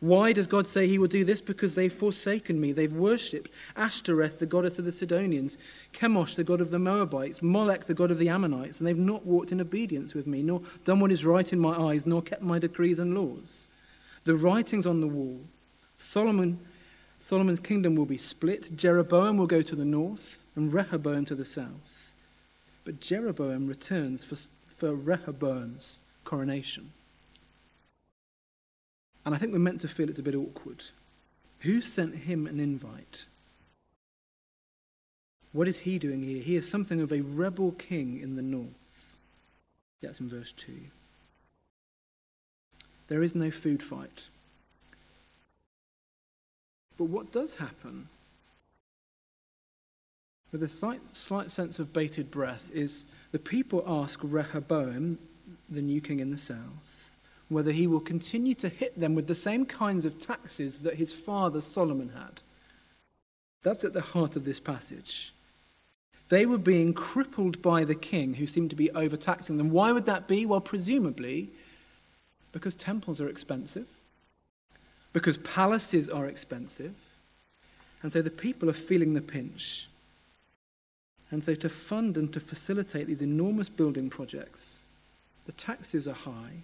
Why 0.00 0.32
does 0.32 0.46
God 0.48 0.66
say 0.66 0.86
he 0.86 0.98
will 0.98 1.08
do 1.08 1.24
this? 1.24 1.40
Because 1.40 1.74
they've 1.74 1.90
forsaken 1.90 2.60
me. 2.60 2.72
They've 2.72 2.92
worshipped 2.92 3.50
Ashtoreth, 3.74 4.38
the 4.38 4.44
goddess 4.44 4.78
of 4.78 4.84
the 4.84 4.92
Sidonians, 4.92 5.56
Chemosh, 5.94 6.34
the 6.34 6.44
god 6.44 6.60
of 6.60 6.70
the 6.70 6.78
Moabites, 6.78 7.40
Molech, 7.40 7.84
the 7.84 7.94
god 7.94 8.10
of 8.10 8.18
the 8.18 8.28
Ammonites, 8.28 8.80
and 8.80 8.86
they've 8.86 8.98
not 8.98 9.24
walked 9.24 9.50
in 9.50 9.62
obedience 9.62 10.12
with 10.12 10.26
me, 10.26 10.42
nor 10.42 10.60
done 10.84 11.00
what 11.00 11.12
is 11.12 11.24
right 11.24 11.50
in 11.50 11.58
my 11.58 11.74
eyes, 11.74 12.04
nor 12.04 12.20
kept 12.20 12.42
my 12.42 12.58
decrees 12.58 12.98
and 12.98 13.14
laws. 13.14 13.68
The 14.24 14.36
writings 14.36 14.86
on 14.86 15.00
the 15.00 15.06
wall. 15.06 15.40
Solomon, 15.96 16.58
Solomon's 17.20 17.60
kingdom 17.60 17.94
will 17.94 18.06
be 18.06 18.16
split. 18.16 18.76
Jeroboam 18.76 19.36
will 19.36 19.46
go 19.46 19.62
to 19.62 19.76
the 19.76 19.84
north, 19.84 20.44
and 20.56 20.72
Rehoboam 20.72 21.24
to 21.26 21.34
the 21.34 21.44
south. 21.44 22.12
But 22.84 23.00
Jeroboam 23.00 23.66
returns 23.66 24.24
for, 24.24 24.36
for 24.76 24.94
Rehoboam's 24.94 26.00
coronation. 26.24 26.92
And 29.24 29.34
I 29.34 29.38
think 29.38 29.52
we're 29.52 29.58
meant 29.58 29.80
to 29.82 29.88
feel 29.88 30.08
it's 30.08 30.18
a 30.18 30.22
bit 30.22 30.34
awkward. 30.34 30.84
Who 31.60 31.80
sent 31.80 32.14
him 32.14 32.46
an 32.46 32.60
invite? 32.60 33.26
What 35.52 35.68
is 35.68 35.80
he 35.80 35.98
doing 35.98 36.22
here? 36.22 36.42
He 36.42 36.56
is 36.56 36.68
something 36.68 37.00
of 37.00 37.12
a 37.12 37.20
rebel 37.20 37.72
king 37.72 38.20
in 38.20 38.36
the 38.36 38.42
north. 38.42 39.16
That's 40.02 40.20
in 40.20 40.28
verse 40.28 40.52
2. 40.52 40.72
There 43.08 43.22
is 43.22 43.34
no 43.34 43.50
food 43.50 43.82
fight. 43.82 44.28
But 46.96 47.04
what 47.06 47.32
does 47.32 47.56
happen, 47.56 48.08
with 50.52 50.62
a 50.62 50.68
slight, 50.68 51.06
slight 51.08 51.50
sense 51.50 51.78
of 51.78 51.92
bated 51.92 52.30
breath, 52.30 52.70
is 52.72 53.06
the 53.32 53.38
people 53.38 53.82
ask 53.86 54.20
Rehoboam, 54.22 55.18
the 55.68 55.82
new 55.82 56.00
king 56.00 56.20
in 56.20 56.30
the 56.30 56.36
south, 56.36 57.16
whether 57.48 57.72
he 57.72 57.86
will 57.86 58.00
continue 58.00 58.54
to 58.54 58.68
hit 58.68 58.98
them 58.98 59.14
with 59.14 59.26
the 59.26 59.34
same 59.34 59.66
kinds 59.66 60.04
of 60.04 60.18
taxes 60.18 60.80
that 60.80 60.94
his 60.94 61.12
father 61.12 61.60
Solomon 61.60 62.10
had. 62.10 62.42
That's 63.62 63.84
at 63.84 63.92
the 63.92 64.00
heart 64.00 64.36
of 64.36 64.44
this 64.44 64.60
passage. 64.60 65.34
They 66.28 66.46
were 66.46 66.58
being 66.58 66.94
crippled 66.94 67.60
by 67.60 67.84
the 67.84 67.94
king 67.94 68.34
who 68.34 68.46
seemed 68.46 68.70
to 68.70 68.76
be 68.76 68.90
overtaxing 68.92 69.56
them. 69.56 69.70
Why 69.70 69.92
would 69.92 70.06
that 70.06 70.28
be? 70.28 70.46
Well, 70.46 70.60
presumably 70.60 71.50
because 72.54 72.76
temples 72.76 73.20
are 73.20 73.28
expensive, 73.28 73.88
because 75.12 75.36
palaces 75.38 76.08
are 76.08 76.26
expensive, 76.26 76.94
and 78.02 78.12
so 78.12 78.22
the 78.22 78.30
people 78.30 78.70
are 78.70 78.74
feeling 78.74 79.12
the 79.12 79.20
pinch. 79.20 79.88
And 81.30 81.42
so, 81.42 81.54
to 81.56 81.68
fund 81.68 82.16
and 82.16 82.32
to 82.32 82.38
facilitate 82.38 83.08
these 83.08 83.22
enormous 83.22 83.68
building 83.68 84.08
projects, 84.08 84.84
the 85.46 85.52
taxes 85.52 86.06
are 86.06 86.14
high. 86.14 86.62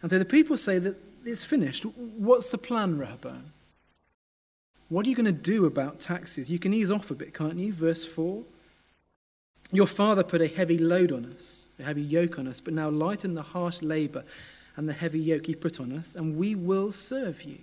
And 0.00 0.10
so 0.10 0.18
the 0.18 0.24
people 0.24 0.56
say 0.56 0.78
that 0.78 0.96
it's 1.24 1.44
finished. 1.44 1.84
What's 1.84 2.50
the 2.50 2.58
plan, 2.58 2.98
Rehoboam? 2.98 3.52
What 4.90 5.06
are 5.06 5.08
you 5.08 5.16
going 5.16 5.26
to 5.26 5.32
do 5.32 5.66
about 5.66 5.98
taxes? 5.98 6.50
You 6.50 6.58
can 6.60 6.72
ease 6.72 6.90
off 6.90 7.10
a 7.10 7.14
bit, 7.14 7.34
can't 7.34 7.56
you? 7.56 7.72
Verse 7.72 8.06
4. 8.06 8.42
Your 9.72 9.86
father 9.86 10.22
put 10.22 10.40
a 10.40 10.46
heavy 10.46 10.78
load 10.78 11.10
on 11.10 11.24
us 11.34 11.68
a 11.82 11.84
heavy 11.84 12.02
yoke 12.02 12.38
on 12.38 12.46
us, 12.46 12.60
but 12.60 12.74
now 12.74 12.88
lighten 12.88 13.34
the 13.34 13.42
harsh 13.42 13.82
labor 13.82 14.24
and 14.76 14.88
the 14.88 14.92
heavy 14.92 15.20
yoke 15.20 15.46
he 15.46 15.54
put 15.54 15.80
on 15.80 15.92
us, 15.92 16.14
and 16.14 16.36
we 16.36 16.54
will 16.54 16.90
serve 16.90 17.42
you. 17.42 17.58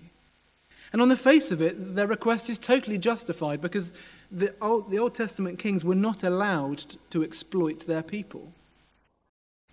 And 0.91 1.01
on 1.01 1.07
the 1.07 1.15
face 1.15 1.51
of 1.51 1.61
it, 1.61 1.95
their 1.95 2.07
request 2.07 2.49
is 2.49 2.57
totally 2.57 2.97
justified 2.97 3.61
because 3.61 3.93
the 4.31 4.53
Old, 4.61 4.89
the 4.89 4.99
Old 4.99 5.13
Testament 5.13 5.59
kings 5.59 5.83
were 5.83 5.95
not 5.95 6.23
allowed 6.23 6.95
to 7.11 7.23
exploit 7.23 7.85
their 7.85 8.01
people. 8.01 8.51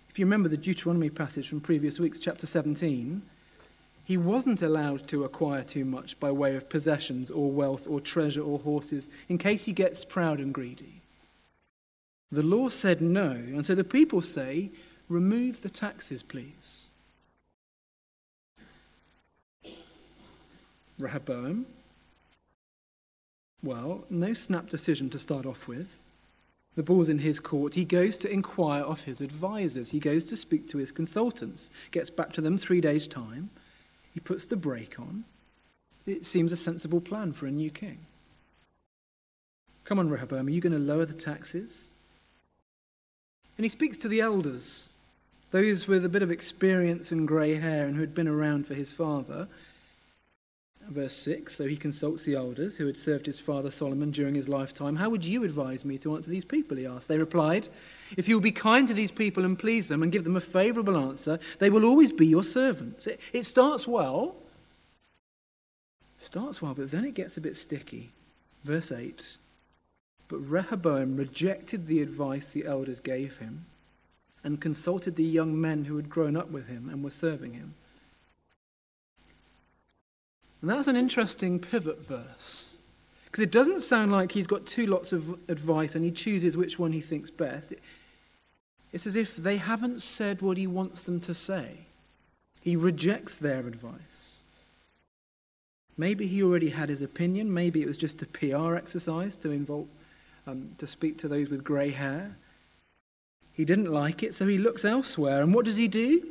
If 0.09 0.19
you 0.19 0.25
remember 0.25 0.49
the 0.49 0.57
Deuteronomy 0.57 1.09
passage 1.09 1.47
from 1.49 1.61
previous 1.61 1.99
weeks, 1.99 2.19
chapter 2.19 2.47
17, 2.47 3.21
he 4.03 4.17
wasn't 4.17 4.61
allowed 4.61 5.07
to 5.09 5.25
acquire 5.25 5.63
too 5.63 5.85
much 5.85 6.19
by 6.19 6.31
way 6.31 6.55
of 6.55 6.69
possessions 6.69 7.29
or 7.29 7.51
wealth 7.51 7.87
or 7.89 7.99
treasure 7.99 8.41
or 8.41 8.59
horses 8.59 9.09
in 9.27 9.37
case 9.37 9.65
he 9.65 9.73
gets 9.73 10.05
proud 10.05 10.39
and 10.39 10.53
greedy. 10.53 11.01
The 12.31 12.43
law 12.43 12.69
said 12.69 13.01
no, 13.01 13.31
and 13.31 13.65
so 13.65 13.73
the 13.75 13.83
people 13.83 14.21
say, 14.21 14.71
Remove 15.09 15.61
the 15.61 15.69
taxes, 15.69 16.21
please. 16.21 16.89
Rehoboam, 20.99 21.65
well, 23.63 24.03
no 24.09 24.33
snap 24.33 24.69
decision 24.69 25.09
to 25.11 25.19
start 25.19 25.45
off 25.45 25.67
with. 25.67 26.03
The 26.75 26.83
ball's 26.83 27.09
in 27.09 27.19
his 27.19 27.39
court. 27.39 27.75
He 27.75 27.85
goes 27.85 28.17
to 28.17 28.31
inquire 28.31 28.83
of 28.83 29.01
his 29.01 29.21
advisors. 29.21 29.89
He 29.89 29.99
goes 29.99 30.25
to 30.25 30.35
speak 30.35 30.67
to 30.69 30.77
his 30.77 30.91
consultants, 30.91 31.69
gets 31.91 32.09
back 32.09 32.33
to 32.33 32.41
them 32.41 32.57
three 32.57 32.81
days' 32.81 33.07
time. 33.07 33.49
He 34.13 34.19
puts 34.19 34.45
the 34.45 34.55
brake 34.55 34.99
on. 34.99 35.23
It 36.05 36.25
seems 36.25 36.51
a 36.51 36.57
sensible 36.57 37.01
plan 37.01 37.33
for 37.33 37.47
a 37.47 37.51
new 37.51 37.69
king. 37.69 37.99
Come 39.85 39.99
on, 39.99 40.09
Rehoboam, 40.09 40.47
are 40.47 40.51
you 40.51 40.61
going 40.61 40.73
to 40.73 40.79
lower 40.79 41.05
the 41.05 41.13
taxes? 41.13 41.91
And 43.57 43.65
he 43.65 43.69
speaks 43.69 43.97
to 43.99 44.07
the 44.07 44.21
elders, 44.21 44.93
those 45.51 45.87
with 45.87 46.05
a 46.05 46.09
bit 46.09 46.21
of 46.21 46.31
experience 46.31 47.11
and 47.11 47.27
grey 47.27 47.55
hair 47.55 47.87
and 47.87 47.95
who 47.95 48.01
had 48.01 48.13
been 48.13 48.27
around 48.27 48.67
for 48.67 48.75
his 48.75 48.91
father. 48.91 49.47
Verse 50.87 51.15
6 51.15 51.55
So 51.55 51.67
he 51.67 51.75
consults 51.75 52.23
the 52.23 52.35
elders 52.35 52.77
who 52.77 52.85
had 52.85 52.95
served 52.95 53.25
his 53.25 53.39
father 53.39 53.71
Solomon 53.71 54.11
during 54.11 54.35
his 54.35 54.47
lifetime. 54.47 54.95
How 54.95 55.09
would 55.09 55.25
you 55.25 55.43
advise 55.43 55.83
me 55.83 55.97
to 55.99 56.15
answer 56.15 56.29
these 56.29 56.45
people? 56.45 56.77
He 56.77 56.85
asked. 56.85 57.07
They 57.07 57.17
replied, 57.17 57.67
If 58.15 58.29
you 58.29 58.35
will 58.35 58.41
be 58.41 58.51
kind 58.51 58.87
to 58.87 58.93
these 58.93 59.11
people 59.11 59.43
and 59.43 59.57
please 59.57 59.87
them 59.87 60.03
and 60.03 60.11
give 60.11 60.23
them 60.23 60.37
a 60.37 60.41
favourable 60.41 60.95
answer, 60.95 61.39
they 61.59 61.69
will 61.69 61.83
always 61.83 62.11
be 62.11 62.27
your 62.27 62.43
servants. 62.43 63.07
It, 63.07 63.19
it 63.33 63.45
starts 63.45 63.87
well. 63.87 64.35
Starts 66.19 66.61
well, 66.61 66.73
but 66.73 66.91
then 66.91 67.05
it 67.05 67.15
gets 67.15 67.37
a 67.37 67.41
bit 67.41 67.57
sticky. 67.57 68.11
Verse 68.63 68.91
8 68.91 69.37
but 70.27 70.37
Rehoboam 70.39 71.15
rejected 71.15 71.87
the 71.87 72.01
advice 72.01 72.49
the 72.49 72.65
elders 72.65 72.99
gave 72.99 73.37
him 73.37 73.65
and 74.43 74.61
consulted 74.61 75.15
the 75.15 75.23
young 75.23 75.59
men 75.59 75.85
who 75.85 75.95
had 75.95 76.09
grown 76.09 76.35
up 76.35 76.49
with 76.51 76.67
him 76.67 76.89
and 76.89 77.03
were 77.03 77.09
serving 77.09 77.53
him. 77.53 77.73
And 80.61 80.69
that's 80.69 80.87
an 80.87 80.95
interesting 80.95 81.59
pivot 81.59 82.05
verse. 82.05 82.77
Because 83.25 83.43
it 83.43 83.51
doesn't 83.51 83.81
sound 83.81 84.11
like 84.11 84.31
he's 84.31 84.47
got 84.47 84.65
two 84.65 84.87
lots 84.87 85.13
of 85.13 85.37
advice 85.49 85.95
and 85.95 86.03
he 86.03 86.11
chooses 86.11 86.57
which 86.57 86.79
one 86.79 86.91
he 86.91 87.01
thinks 87.01 87.29
best. 87.29 87.73
It's 88.91 89.05
as 89.05 89.15
if 89.15 89.35
they 89.35 89.57
haven't 89.57 90.01
said 90.01 90.41
what 90.41 90.57
he 90.57 90.65
wants 90.65 91.03
them 91.03 91.19
to 91.21 91.33
say. 91.33 91.71
He 92.61 92.75
rejects 92.75 93.37
their 93.37 93.59
advice. 93.59 94.41
Maybe 95.97 96.27
he 96.27 96.43
already 96.43 96.69
had 96.69 96.89
his 96.89 97.01
opinion. 97.01 97.53
Maybe 97.53 97.81
it 97.81 97.87
was 97.87 97.97
just 97.97 98.21
a 98.21 98.25
PR 98.27 98.75
exercise 98.75 99.35
to 99.37 99.51
involve, 99.51 99.87
um, 100.47 100.71
to 100.77 100.87
speak 100.87 101.17
to 101.19 101.27
those 101.27 101.49
with 101.49 101.63
grey 101.63 101.91
hair. 101.91 102.37
He 103.51 103.65
didn't 103.65 103.91
like 103.91 104.23
it, 104.23 104.33
so 104.33 104.47
he 104.47 104.57
looks 104.57 104.85
elsewhere. 104.85 105.41
And 105.41 105.53
what 105.53 105.65
does 105.65 105.77
he 105.77 105.87
do? 105.87 106.25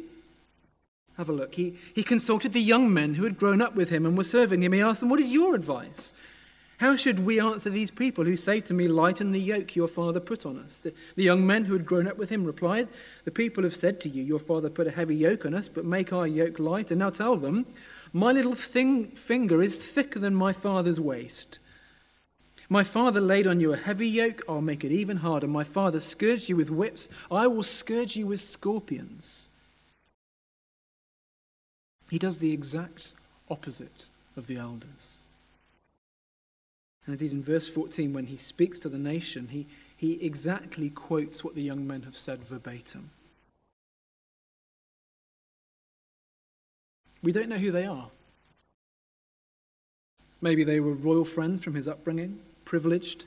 Have 1.17 1.29
a 1.29 1.33
look. 1.33 1.55
He, 1.55 1.75
he 1.95 2.03
consulted 2.03 2.53
the 2.53 2.61
young 2.61 2.93
men 2.93 3.15
who 3.15 3.25
had 3.25 3.39
grown 3.39 3.61
up 3.61 3.75
with 3.75 3.91
him 3.91 4.07
and 4.07 4.17
were 4.17 4.25
serving 4.25 4.63
him. 4.63 4.73
He 4.73 4.81
asked 4.81 5.01
them, 5.01 5.09
What 5.09 5.21
is 5.21 5.33
your 5.33 5.55
advice? 5.55 6.13
How 6.79 6.95
should 6.95 7.21
we 7.25 7.41
answer 7.41 7.71
these 7.71 7.91
people 7.91 8.25
who 8.25 8.37
say 8.37 8.61
to 8.61 8.75
me, 8.75 8.87
Lighten 8.87 9.33
the 9.33 9.41
yoke 9.41 9.75
your 9.75 9.89
father 9.89 10.21
put 10.21 10.45
on 10.45 10.59
us? 10.59 10.83
The, 10.83 10.93
the, 11.15 11.25
young 11.25 11.47
men 11.47 11.65
who 11.65 11.73
had 11.73 11.87
grown 11.87 12.07
up 12.07 12.19
with 12.19 12.29
him 12.29 12.45
replied, 12.45 12.89
The 13.25 13.31
people 13.31 13.65
have 13.65 13.75
said 13.75 13.99
to 14.03 14.11
you, 14.11 14.23
Your 14.23 14.39
father 14.39 14.69
put 14.69 14.87
a 14.87 14.91
heavy 14.91 15.17
yoke 15.17 15.47
on 15.47 15.55
us, 15.55 15.69
but 15.69 15.87
make 15.87 16.13
our 16.13 16.27
yoke 16.27 16.59
light. 16.59 16.91
And 16.91 16.99
now 16.99 17.11
tell 17.11 17.37
them, 17.37 17.65
My 18.13 18.31
little 18.33 18.55
thing, 18.55 19.07
finger 19.13 19.63
is 19.63 19.79
thicker 19.79 20.19
than 20.19 20.35
my 20.35 20.53
father's 20.53 21.01
waist. 21.01 21.61
My 22.69 22.83
father 22.83 23.21
laid 23.21 23.47
on 23.47 23.61
you 23.61 23.73
a 23.73 23.77
heavy 23.77 24.09
yoke, 24.09 24.43
I'll 24.49 24.61
make 24.61 24.85
it 24.85 24.91
even 24.91 25.19
harder. 25.19 25.47
My 25.47 25.63
father 25.63 26.01
scourged 26.01 26.49
you 26.49 26.57
with 26.57 26.71
whips, 26.71 27.09
I 27.31 27.47
will 27.47 27.63
scourge 27.63 28.17
you 28.17 28.27
with 28.27 28.41
scorpions. 28.41 29.51
He 32.11 32.19
does 32.19 32.39
the 32.39 32.53
exact 32.53 33.15
opposite 33.49 34.07
of 34.37 34.47
the 34.47 34.57
elders. 34.57 35.25
And 37.05 37.13
indeed, 37.13 37.33
in 37.33 37.43
verse 37.43 37.69
14, 37.69 38.13
when 38.13 38.27
he 38.27 38.37
speaks 38.37 38.81
to 38.81 38.89
the 38.89 38.99
nation, 38.99 39.49
he, 39.49 39.67
he 39.97 40.25
exactly 40.25 40.91
quotes 40.91 41.45
what 41.45 41.55
the 41.55 41.63
young 41.63 41.87
men 41.87 42.03
have 42.03 42.17
said 42.17 42.43
verbatim. 42.45 43.11
We 47.23 47.31
don't 47.31 47.49
know 47.49 47.59
who 47.59 47.71
they 47.71 47.87
are. 47.87 48.11
Maybe 50.41 50.65
they 50.65 50.81
were 50.81 50.95
royal 50.95 51.25
friends 51.25 51.63
from 51.63 51.75
his 51.75 51.89
upbringing, 51.89 52.41
privileged. 52.67 53.25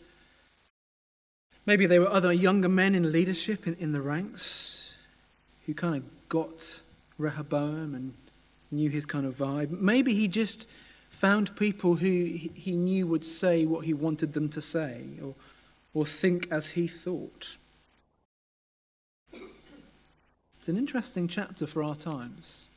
Maybe 1.65 1.87
there 1.87 2.01
were 2.01 2.09
other 2.09 2.31
younger 2.31 2.69
men 2.69 2.93
in 2.93 3.11
leadership 3.11 3.65
in, 3.65 3.75
in 3.79 3.91
the 3.91 4.01
ranks 4.01 4.97
who 5.65 5.73
kind 5.73 5.95
of 5.95 6.03
got 6.29 6.81
Rehoboam 7.17 7.95
and 7.95 8.13
knew 8.71 8.89
his 8.89 9.05
kind 9.05 9.25
of 9.25 9.35
vibe. 9.35 9.71
Maybe 9.71 10.13
he 10.13 10.27
just 10.27 10.69
found 11.09 11.55
people 11.55 11.95
who 11.95 12.23
he 12.53 12.75
knew 12.75 13.07
would 13.07 13.25
say 13.25 13.65
what 13.65 13.85
he 13.85 13.93
wanted 13.93 14.33
them 14.33 14.49
to 14.49 14.61
say 14.61 15.01
or, 15.21 15.35
or 15.93 16.05
think 16.05 16.47
as 16.51 16.71
he 16.71 16.87
thought. 16.87 17.57
It's 20.57 20.67
an 20.67 20.77
interesting 20.77 21.27
chapter 21.27 21.65
for 21.65 21.83
our 21.83 21.95
times. 21.95 22.69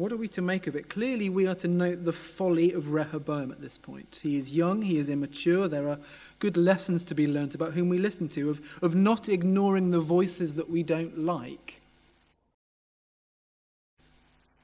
What 0.00 0.12
are 0.12 0.16
we 0.16 0.28
to 0.28 0.40
make 0.40 0.66
of 0.66 0.74
it? 0.76 0.88
Clearly, 0.88 1.28
we 1.28 1.46
are 1.46 1.54
to 1.56 1.68
note 1.68 2.04
the 2.04 2.12
folly 2.12 2.72
of 2.72 2.92
Rehoboam 2.92 3.52
at 3.52 3.60
this 3.60 3.76
point. 3.76 4.20
He 4.22 4.38
is 4.38 4.56
young, 4.56 4.80
he 4.80 4.96
is 4.96 5.10
immature. 5.10 5.68
There 5.68 5.90
are 5.90 5.98
good 6.38 6.56
lessons 6.56 7.04
to 7.04 7.14
be 7.14 7.26
learnt 7.26 7.54
about 7.54 7.74
whom 7.74 7.90
we 7.90 7.98
listen 7.98 8.28
to, 8.30 8.48
of, 8.48 8.62
of 8.80 8.94
not 8.94 9.28
ignoring 9.28 9.90
the 9.90 10.00
voices 10.00 10.56
that 10.56 10.70
we 10.70 10.82
don't 10.82 11.18
like 11.18 11.80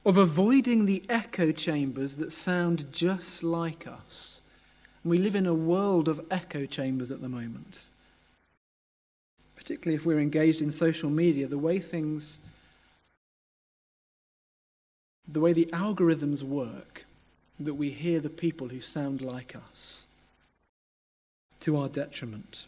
of 0.07 0.15
avoiding 0.15 0.85
the 0.85 1.03
echo 1.09 1.51
chambers 1.51 2.15
that 2.15 2.31
sound 2.31 2.89
just 2.93 3.43
like 3.43 3.85
us. 3.85 4.41
And 5.03 5.11
we 5.11 5.17
live 5.17 5.35
in 5.35 5.45
a 5.45 5.53
world 5.53 6.07
of 6.07 6.25
echo 6.31 6.65
chambers 6.65 7.11
at 7.11 7.21
the 7.21 7.27
moment. 7.27 7.89
Particularly 9.57 9.95
if 9.97 10.05
we're 10.05 10.21
engaged 10.21 10.61
in 10.61 10.71
social 10.71 11.09
media, 11.09 11.45
the 11.45 11.57
way 11.57 11.77
things, 11.77 12.39
the 15.27 15.39
way 15.39 15.53
the 15.53 15.69
algorithms 15.73 16.43
work, 16.43 17.05
that 17.59 17.73
we 17.73 17.89
hear 17.89 18.19
the 18.19 18.29
people 18.29 18.69
who 18.69 18.81
sound 18.81 19.21
like 19.21 19.55
us 19.55 20.07
to 21.59 21.75
our 21.77 21.89
detriment. 21.89 22.67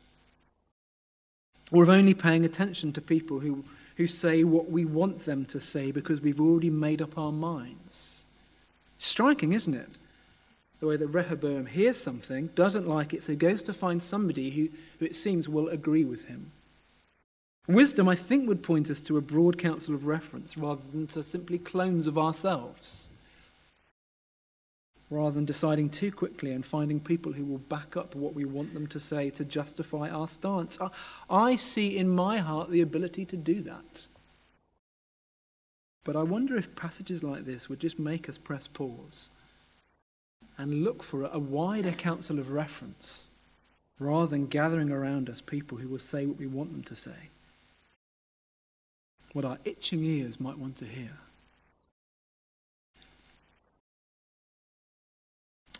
Or 1.71 1.83
of 1.83 1.89
only 1.89 2.13
paying 2.13 2.43
attention 2.43 2.91
to 2.93 3.01
people 3.01 3.39
who 3.39 3.63
who 3.99 4.07
say 4.07 4.45
what 4.45 4.71
we 4.71 4.85
want 4.85 5.25
them 5.25 5.43
to 5.43 5.59
say 5.59 5.91
because 5.91 6.21
we've 6.21 6.39
already 6.39 6.69
made 6.69 7.01
up 7.01 7.17
our 7.17 7.33
minds. 7.33 8.25
Striking, 8.97 9.51
isn't 9.51 9.73
it? 9.73 9.97
The 10.79 10.87
way 10.87 10.95
that 10.95 11.07
Rehoboam 11.07 11.65
hears 11.65 11.97
something, 11.97 12.47
doesn't 12.55 12.87
like 12.87 13.13
it, 13.13 13.23
so 13.23 13.35
goes 13.35 13.61
to 13.63 13.73
find 13.73 14.01
somebody 14.01 14.51
who, 14.51 14.69
who 14.99 15.05
it 15.05 15.17
seems 15.17 15.49
will 15.49 15.67
agree 15.67 16.05
with 16.05 16.29
him. 16.29 16.53
Wisdom, 17.69 18.09
I 18.09 18.15
think, 18.15 18.47
would 18.47 18.63
point 18.63 18.89
us 18.89 18.99
to 19.01 19.17
a 19.17 19.21
broad 19.21 19.57
council 19.57 19.93
of 19.93 20.07
reference 20.07 20.57
rather 20.57 20.81
than 20.91 21.07
to 21.07 21.21
simply 21.21 21.59
clones 21.59 22.07
of 22.07 22.17
ourselves 22.17 23.11
rather 25.09 25.31
than 25.31 25.45
deciding 25.45 25.89
too 25.89 26.11
quickly 26.11 26.51
and 26.51 26.65
finding 26.65 26.99
people 26.99 27.31
who 27.33 27.43
will 27.43 27.57
back 27.57 27.97
up 27.97 28.15
what 28.15 28.33
we 28.33 28.45
want 28.45 28.73
them 28.73 28.87
to 28.87 28.99
say 28.99 29.29
to 29.31 29.43
justify 29.43 30.09
our 30.09 30.27
stance. 30.27 30.77
I 31.29 31.55
see 31.55 31.97
in 31.97 32.09
my 32.09 32.37
heart 32.37 32.69
the 32.69 32.81
ability 32.81 33.25
to 33.25 33.37
do 33.37 33.61
that. 33.61 34.07
But 36.03 36.15
I 36.15 36.23
wonder 36.23 36.55
if 36.57 36.75
passages 36.75 37.23
like 37.23 37.45
this 37.45 37.69
would 37.69 37.79
just 37.79 37.99
make 37.99 38.29
us 38.29 38.37
press 38.37 38.67
pause 38.67 39.31
and 40.57 40.83
look 40.83 41.03
for 41.03 41.25
a 41.25 41.39
wider 41.39 41.91
council 41.91 42.39
of 42.39 42.51
reference 42.51 43.29
rather 43.99 44.27
than 44.27 44.47
gathering 44.47 44.91
around 44.91 45.29
us 45.29 45.41
people 45.41 45.77
who 45.77 45.87
will 45.87 45.99
say 45.99 46.25
what 46.25 46.37
we 46.37 46.47
want 46.47 46.71
them 46.71 46.83
to 46.83 46.95
say, 46.95 47.29
what 49.33 49.45
our 49.45 49.57
itching 49.63 50.03
ears 50.03 50.39
might 50.39 50.57
want 50.57 50.77
to 50.77 50.85
hear. 50.85 51.11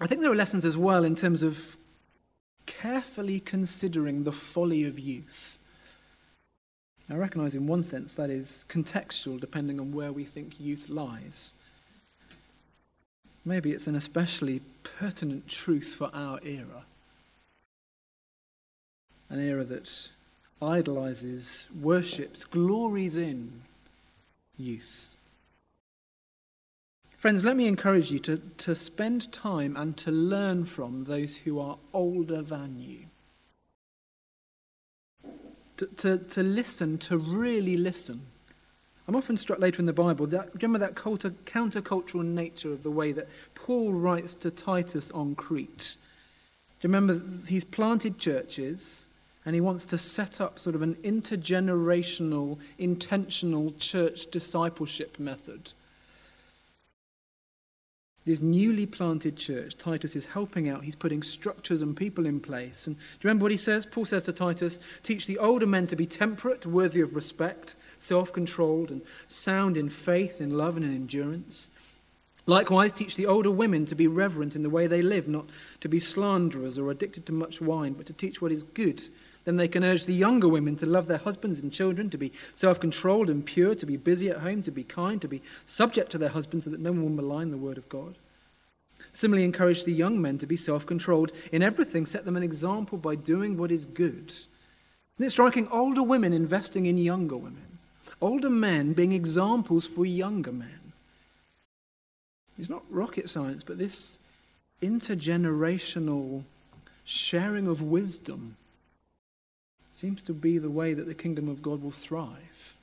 I 0.02 0.08
think 0.08 0.22
there 0.22 0.32
are 0.32 0.36
lessons 0.36 0.64
as 0.64 0.78
well 0.78 1.04
in 1.04 1.16
terms 1.16 1.44
of 1.44 1.76
carefully 2.66 3.40
considering 3.40 4.24
the 4.24 4.32
folly 4.32 4.86
of 4.86 4.98
youth. 4.98 5.60
I 7.10 7.16
recognize 7.16 7.56
in 7.56 7.66
one 7.66 7.84
sense 7.84 8.16
that 8.16 8.30
is 8.30 8.66
contextual 8.70 9.40
depending 9.40 9.80
on 9.80 9.92
where 9.92 10.12
we 10.12 10.24
think 10.24 10.60
youth 10.60 10.90
lies. 10.90 11.54
Maybe 13.44 13.72
it's 13.72 13.88
an 13.88 13.96
especially 13.96 14.62
pertinent 14.84 15.48
truth 15.48 15.96
for 15.96 16.12
our 16.14 16.40
era. 16.44 16.86
An 19.30 19.40
era 19.40 19.64
that 19.64 20.10
idolizes, 20.62 21.68
worships, 21.80 22.44
glories 22.44 23.16
in 23.16 23.62
youth. 24.58 25.16
Friends, 27.18 27.44
let 27.44 27.58
me 27.58 27.68
encourage 27.68 28.12
you 28.12 28.20
to, 28.20 28.38
to 28.38 28.74
spend 28.74 29.32
time 29.34 29.76
and 29.76 29.98
to 29.98 30.12
learn 30.12 30.64
from 30.66 31.02
those 31.02 31.38
who 31.38 31.60
are 31.60 31.78
older 31.94 32.42
than 32.42 32.80
you. 32.80 33.00
To, 35.78 35.86
to, 35.86 36.18
to 36.18 36.44
listen, 36.44 36.98
to 37.00 37.18
really 37.18 37.76
listen. 37.76 38.22
I'm 39.08 39.16
often 39.16 39.38
struck 39.38 39.60
later 39.60 39.82
in 39.82 39.86
the 39.86 39.92
Bible 39.92 40.28
that 40.28 40.54
remember 40.54 40.80
that 40.80 40.96
counter, 40.96 41.32
countercultural 41.32 42.24
nature 42.24 42.72
of 42.72 42.84
the 42.84 42.92
way 42.92 43.12
that 43.12 43.28
Paul 43.56 43.92
writes 43.92 44.36
to 44.36 44.52
Titus 44.52 45.10
on 45.12 45.36
Crete. 45.36 45.98
Do 46.80 46.88
you 46.88 46.94
remember 46.94 47.22
he's 47.48 47.66
planted 47.66 48.18
churches 48.18 49.09
and 49.50 49.56
he 49.56 49.62
wants 49.62 49.84
to 49.88 49.98
set 49.98 50.40
up 50.40 50.60
sort 50.60 50.76
of 50.76 50.84
an 50.84 50.94
intergenerational, 51.04 52.60
intentional 52.78 53.72
church 53.80 54.28
discipleship 54.28 55.18
method 55.18 55.74
this 58.30 58.42
newly 58.42 58.86
planted 58.86 59.36
church, 59.36 59.76
Titus 59.76 60.16
is 60.16 60.26
helping 60.26 60.70
out. 60.70 60.84
He's 60.84 60.96
putting 60.96 61.24
structures 61.24 61.82
and 61.82 61.98
people 61.98 62.28
in 62.28 62.40
place. 62.40 62.86
And 62.86 62.96
do 62.96 63.02
you 63.02 63.28
remember 63.28 63.46
what 63.46 63.52
he 63.52 63.58
says? 63.58 63.88
Paul 63.88 64.06
says 64.06 64.24
to 64.26 64.34
Titus, 64.34 64.78
Teach 65.02 65.26
the 65.26 65.40
older 65.40 65.66
men 65.66 65.88
to 65.88 65.96
be 65.96 66.06
temperate, 66.06 66.66
worthy 66.68 67.02
of 67.02 67.16
respect, 67.16 67.76
self 67.98 68.32
controlled, 68.32 68.92
and 68.92 69.02
sound 69.26 69.78
in 69.78 69.90
faith, 69.90 70.42
in 70.42 70.52
love, 70.52 70.78
and 70.78 70.86
in 70.86 70.94
endurance. 70.94 71.72
Likewise, 72.46 72.94
teach 72.94 73.16
the 73.16 73.26
older 73.26 73.50
women 73.50 73.88
to 73.88 73.96
be 73.96 74.06
reverent 74.06 74.56
in 74.56 74.62
the 74.62 74.70
way 74.70 74.86
they 74.86 75.02
live, 75.02 75.28
not 75.28 75.46
to 75.80 75.90
be 75.90 76.00
slanderers 76.00 76.78
or 76.78 76.92
addicted 76.92 77.26
to 77.26 77.32
much 77.32 77.62
wine, 77.62 77.94
but 77.94 78.06
to 78.06 78.14
teach 78.14 78.44
what 78.44 78.52
is 78.52 78.62
good. 78.62 79.02
Then 79.46 79.58
they 79.58 79.68
can 79.68 79.84
urge 79.84 80.06
the 80.06 80.14
younger 80.14 80.48
women 80.48 80.76
to 80.78 80.86
love 80.86 81.08
their 81.08 81.18
husbands 81.18 81.62
and 81.62 81.72
children, 81.72 82.10
to 82.10 82.18
be 82.18 82.32
self 82.54 82.80
controlled 82.80 83.30
and 83.30 83.46
pure, 83.46 83.76
to 83.76 83.86
be 83.86 83.98
busy 83.98 84.30
at 84.30 84.38
home, 84.40 84.62
to 84.64 84.72
be 84.72 84.84
kind, 84.84 85.22
to 85.22 85.28
be 85.28 85.42
subject 85.66 86.12
to 86.12 86.18
their 86.18 86.30
husbands, 86.30 86.66
so 86.66 86.72
that 86.72 86.80
no 86.80 86.92
one 86.92 87.04
will 87.04 87.10
malign 87.10 87.52
the 87.52 87.58
word 87.58 87.78
of 87.78 87.90
God. 87.90 88.18
Similarly, 89.12 89.46
encourage 89.46 89.86
the 89.86 89.94
young 89.94 90.22
men 90.22 90.38
to 90.40 90.46
be 90.46 90.56
self 90.56 90.86
controlled 90.86 91.32
in 91.52 91.64
everything, 91.64 92.06
set 92.06 92.26
them 92.26 92.38
an 92.38 92.44
example 92.44 92.98
by 92.98 93.16
doing 93.16 93.58
what 93.58 93.72
is 93.72 93.86
good. 93.86 94.30
Isn't 94.30 95.28
it 95.28 95.32
striking? 95.32 95.68
Older 95.70 96.04
women 96.04 96.34
investing 96.34 96.86
in 96.86 96.98
younger 96.98 97.38
women, 97.38 97.80
older 98.22 98.50
men 98.50 98.94
being 98.94 99.12
examples 99.12 99.86
for 99.86 100.06
younger 100.06 100.52
men. 100.52 100.94
It's 102.58 102.70
not 102.70 102.84
rocket 102.90 103.30
science, 103.30 103.64
but 103.64 103.78
this 103.78 104.20
intergenerational 104.82 106.44
sharing 107.04 107.68
of 107.68 107.82
wisdom 107.82 108.58
seems 110.00 110.22
to 110.22 110.34
be 110.34 110.58
the 110.58 110.70
way 110.70 110.94
that 110.94 111.08
the 111.08 111.14
kingdom 111.14 111.50
of 111.50 111.62
God 111.62 111.84
will 111.84 111.92
thrive. 111.92 112.74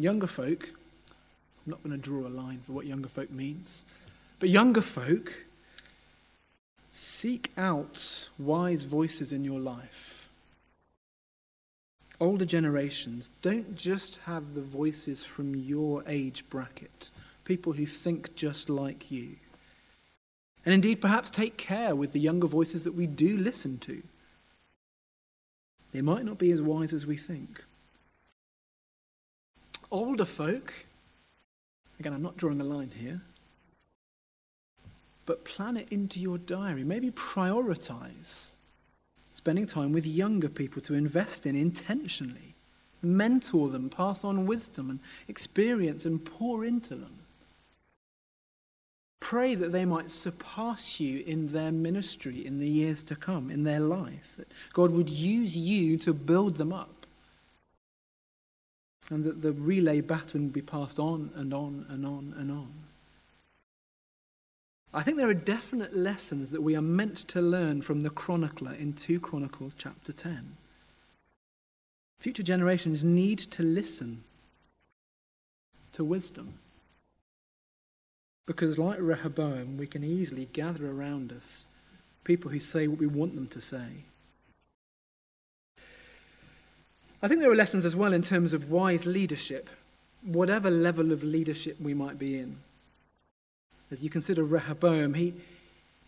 Younger 0.00 0.26
folk, 0.26 0.70
I'm 1.64 1.70
not 1.70 1.82
going 1.84 1.92
to 1.92 1.96
draw 1.96 2.26
a 2.26 2.28
line 2.28 2.60
for 2.66 2.72
what 2.72 2.86
younger 2.86 3.06
folk 3.08 3.30
means, 3.30 3.84
but 4.40 4.48
younger 4.48 4.80
folk, 4.80 5.32
seek 6.90 7.52
out 7.56 8.28
wise 8.36 8.82
voices 8.82 9.32
in 9.32 9.44
your 9.44 9.60
life. 9.60 10.28
Older 12.18 12.44
generations, 12.44 13.30
don't 13.42 13.76
just 13.76 14.16
have 14.24 14.54
the 14.54 14.60
voices 14.60 15.24
from 15.24 15.54
your 15.54 16.02
age 16.08 16.44
bracket, 16.50 17.12
people 17.44 17.74
who 17.74 17.86
think 17.86 18.34
just 18.34 18.68
like 18.68 19.12
you. 19.12 19.36
And 20.64 20.74
indeed, 20.74 21.00
perhaps 21.00 21.30
take 21.30 21.56
care 21.56 21.94
with 21.94 22.10
the 22.10 22.18
younger 22.18 22.48
voices 22.48 22.82
that 22.82 22.94
we 22.96 23.06
do 23.06 23.36
listen 23.36 23.78
to. 23.78 24.02
They 25.92 26.02
might 26.02 26.24
not 26.24 26.38
be 26.38 26.52
as 26.52 26.60
wise 26.60 26.92
as 26.92 27.06
we 27.06 27.16
think. 27.16 27.64
Older 29.90 30.24
folk, 30.24 30.72
again, 31.98 32.12
I'm 32.12 32.22
not 32.22 32.36
drawing 32.36 32.60
a 32.60 32.64
line 32.64 32.92
here, 32.98 33.20
but 35.24 35.44
plan 35.44 35.76
it 35.76 35.88
into 35.90 36.20
your 36.20 36.38
diary. 36.38 36.84
Maybe 36.84 37.10
prioritize 37.10 38.52
spending 39.32 39.66
time 39.66 39.92
with 39.92 40.06
younger 40.06 40.48
people 40.48 40.80
to 40.82 40.94
invest 40.94 41.46
in 41.46 41.54
intentionally. 41.54 42.54
Mentor 43.02 43.68
them, 43.68 43.90
pass 43.90 44.24
on 44.24 44.46
wisdom 44.46 44.88
and 44.88 44.98
experience, 45.28 46.06
and 46.06 46.24
pour 46.24 46.64
into 46.64 46.94
them. 46.94 47.12
Pray 49.20 49.54
that 49.54 49.72
they 49.72 49.84
might 49.84 50.10
surpass 50.10 51.00
you 51.00 51.24
in 51.26 51.52
their 51.52 51.72
ministry 51.72 52.46
in 52.46 52.58
the 52.58 52.68
years 52.68 53.02
to 53.04 53.16
come, 53.16 53.50
in 53.50 53.64
their 53.64 53.80
life. 53.80 54.34
That 54.36 54.48
God 54.72 54.90
would 54.92 55.08
use 55.08 55.56
you 55.56 55.96
to 55.98 56.12
build 56.12 56.56
them 56.56 56.72
up. 56.72 57.06
And 59.10 59.24
that 59.24 59.42
the 59.42 59.52
relay 59.52 60.00
baton 60.00 60.44
would 60.44 60.52
be 60.52 60.62
passed 60.62 60.98
on 60.98 61.30
and 61.34 61.54
on 61.54 61.86
and 61.88 62.04
on 62.04 62.34
and 62.36 62.50
on. 62.50 62.72
I 64.92 65.02
think 65.02 65.18
there 65.18 65.28
are 65.28 65.34
definite 65.34 65.94
lessons 65.94 66.50
that 66.50 66.62
we 66.62 66.74
are 66.74 66.82
meant 66.82 67.16
to 67.28 67.40
learn 67.40 67.82
from 67.82 68.02
the 68.02 68.10
chronicler 68.10 68.72
in 68.72 68.94
2 68.94 69.20
Chronicles 69.20 69.74
chapter 69.76 70.12
10. 70.12 70.56
Future 72.18 72.42
generations 72.42 73.04
need 73.04 73.38
to 73.38 73.62
listen 73.62 74.24
to 75.92 76.02
wisdom. 76.02 76.54
Because, 78.46 78.78
like 78.78 78.98
Rehoboam, 79.00 79.76
we 79.76 79.86
can 79.86 80.04
easily 80.04 80.48
gather 80.52 80.88
around 80.88 81.32
us 81.32 81.66
people 82.22 82.50
who 82.50 82.60
say 82.60 82.88
what 82.88 82.98
we 82.98 83.06
want 83.06 83.34
them 83.34 83.46
to 83.48 83.60
say. 83.60 84.04
I 87.22 87.28
think 87.28 87.40
there 87.40 87.50
are 87.50 87.56
lessons 87.56 87.84
as 87.84 87.96
well 87.96 88.12
in 88.12 88.22
terms 88.22 88.52
of 88.52 88.70
wise 88.70 89.06
leadership, 89.06 89.70
whatever 90.22 90.70
level 90.70 91.12
of 91.12 91.24
leadership 91.24 91.80
we 91.80 91.94
might 91.94 92.18
be 92.18 92.38
in. 92.38 92.58
As 93.90 94.02
you 94.02 94.10
consider 94.10 94.44
Rehoboam, 94.44 95.14
he, 95.14 95.34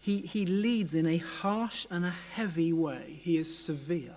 he, 0.01 0.19
he 0.19 0.45
leads 0.45 0.95
in 0.95 1.07
a 1.07 1.19
harsh 1.19 1.87
and 1.91 2.05
a 2.05 2.15
heavy 2.33 2.73
way. 2.73 3.21
He 3.23 3.37
is 3.37 3.57
severe. 3.57 4.15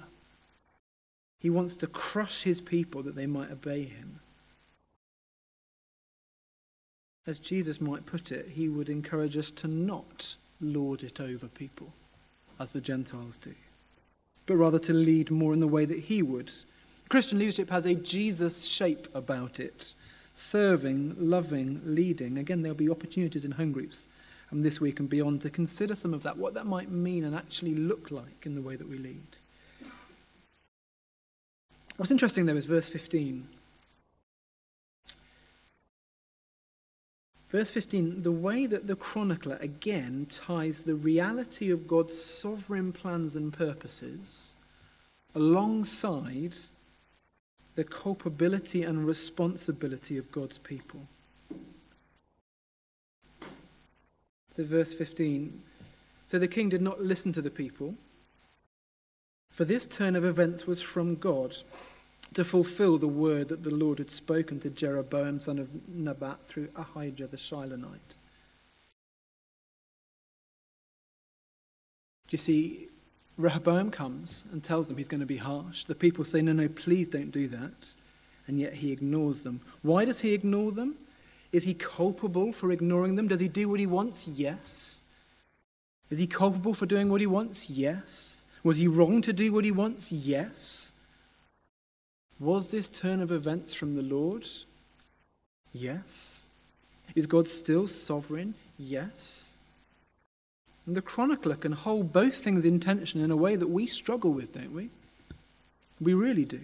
He 1.40 1.50
wants 1.50 1.76
to 1.78 1.88
crush 1.88 2.44
his 2.44 2.62
people 2.62 3.04
that 3.04 3.16
they 3.16 3.28
might 3.28 3.52
obey 3.52 3.84
him. 3.84 4.20
As 7.28 7.38
Jesus 7.38 7.80
might 7.80 8.06
put 8.06 8.32
it, 8.32 8.50
he 8.50 8.68
would 8.68 8.90
encourage 8.90 9.38
us 9.38 9.52
to 9.52 9.68
not 9.68 10.36
lord 10.60 11.04
it 11.04 11.20
over 11.20 11.48
people, 11.48 11.94
as 12.60 12.74
the 12.74 12.82
Gentiles 12.82 13.38
do, 13.38 13.54
but 14.46 14.56
rather 14.56 14.80
to 14.80 14.94
lead 14.94 15.30
more 15.30 15.54
in 15.54 15.60
the 15.60 15.68
way 15.68 15.86
that 15.86 16.00
he 16.00 16.24
would. 16.24 16.52
Christian 17.10 17.40
leadership 17.40 17.70
has 17.70 17.86
a 17.86 17.94
Jesus 17.94 18.66
shape 18.66 19.08
about 19.14 19.60
it 19.60 19.94
serving, 20.34 21.14
loving, 21.18 21.82
leading. 21.84 22.38
Again, 22.38 22.62
there'll 22.62 22.74
be 22.74 22.90
opportunities 22.90 23.44
in 23.44 23.52
home 23.52 23.74
groups 23.74 24.08
um, 24.52 24.62
this 24.62 24.80
week 24.80 25.00
and 25.00 25.10
beyond 25.10 25.42
to 25.42 25.50
consider 25.50 25.96
some 25.96 26.14
of 26.14 26.24
that, 26.24 26.38
what 26.38 26.54
that 26.54 26.66
might 26.66 26.90
mean 26.90 27.26
and 27.26 27.36
actually 27.36 27.76
look 27.76 28.12
like 28.12 28.46
in 28.46 28.56
the 28.56 28.62
way 28.62 28.78
that 28.78 28.88
we 28.88 28.98
lead. 28.98 29.38
What's 31.98 32.12
interesting, 32.12 32.46
though, 32.46 32.56
is 32.56 32.66
verse 32.66 32.90
15. 32.90 33.48
Verse 37.52 37.70
15, 37.70 38.22
the 38.22 38.32
way 38.32 38.66
that 38.66 38.88
the 38.88 38.96
chronicler 38.96 39.58
again 39.60 40.26
ties 40.30 40.84
the 40.84 40.96
reality 40.96 41.70
of 41.70 41.86
God's 41.86 42.18
sovereign 42.18 42.94
plans 42.94 43.36
and 43.36 43.52
purposes 43.52 44.56
alongside 45.36 46.56
the 47.76 47.84
culpability 47.84 48.84
and 48.84 49.06
responsibility 49.06 50.18
of 50.18 50.32
God's 50.32 50.60
people. 50.60 51.02
So, 54.56 54.64
verse 54.64 54.94
15 54.94 55.62
So 56.28 56.40
the 56.40 56.48
king 56.48 56.70
did 56.70 56.82
not 56.82 57.02
listen 57.02 57.34
to 57.34 57.42
the 57.42 57.52
people, 57.52 57.96
for 59.50 59.66
this 59.66 59.86
turn 59.86 60.16
of 60.16 60.24
events 60.24 60.66
was 60.66 60.82
from 60.82 61.16
God 61.16 61.58
to 62.34 62.46
fulfill 62.46 62.98
the 62.98 63.08
word 63.08 63.50
that 63.50 63.64
the 63.64 63.74
Lord 63.74 64.00
had 64.00 64.10
spoken 64.10 64.60
to 64.62 64.70
Jeroboam, 64.70 65.40
son 65.40 65.60
of 65.60 65.70
Nebat, 65.90 66.46
through 66.46 66.70
Ahijah 66.76 67.28
the 67.28 67.38
Shilonite. 67.38 68.16
Do 72.28 72.36
you 72.36 72.38
see, 72.38 72.88
Rehoboam 73.38 73.92
comes 73.92 74.46
and 74.52 74.64
tells 74.64 74.88
them 74.88 74.98
he's 74.98 75.10
going 75.10 75.20
to 75.20 75.26
be 75.26 75.38
harsh. 75.38 75.84
The 75.84 75.96
people 75.96 76.24
say, 76.24 76.42
No, 76.42 76.54
no, 76.54 76.70
please 76.70 77.10
don't 77.10 77.32
do 77.32 77.48
that. 77.50 77.94
And 78.48 78.60
yet 78.60 78.74
he 78.74 78.92
ignores 78.92 79.44
them. 79.44 79.62
Why 79.82 80.06
does 80.06 80.22
he 80.22 80.34
ignore 80.34 80.72
them? 80.72 80.96
Is 81.52 81.66
he 81.66 81.74
culpable 81.74 82.54
for 82.54 82.72
ignoring 82.72 83.16
them? 83.16 83.28
Does 83.28 83.42
he 83.42 83.50
do 83.50 83.68
what 83.68 83.80
he 83.80 83.86
wants? 83.86 84.28
Yes. 84.28 85.04
Is 86.10 86.18
he 86.18 86.28
culpable 86.28 86.74
for 86.74 86.86
doing 86.86 87.10
what 87.10 87.22
he 87.22 87.28
wants? 87.28 87.70
Yes. 87.70 88.46
Was 88.64 88.78
he 88.78 88.88
wrong 88.88 89.22
to 89.24 89.34
do 89.34 89.52
what 89.52 89.66
he 89.66 89.72
wants? 89.72 90.12
Yes. 90.12 90.91
Was 92.42 92.72
this 92.72 92.90
turn 92.90 93.22
of 93.22 93.32
events 93.32 93.76
from 93.76 93.96
the 93.96 94.02
Lord? 94.02 94.48
Yes. 95.72 96.42
Is 97.14 97.28
God 97.28 97.48
still 97.48 97.86
sovereign? 97.86 98.56
Yes. 98.80 99.56
And 100.88 100.96
the 100.96 101.04
chronicler 101.04 101.56
can 101.56 101.74
hold 101.74 102.12
both 102.12 102.36
things 102.38 102.66
in 102.66 102.80
tension 102.80 103.22
in 103.22 103.30
a 103.30 103.36
way 103.36 103.56
that 103.56 103.70
we 103.70 103.86
struggle 103.86 104.32
with, 104.32 104.54
don't 104.54 104.74
we? 104.74 104.90
We 106.02 106.16
really 106.16 106.46
do. 106.46 106.62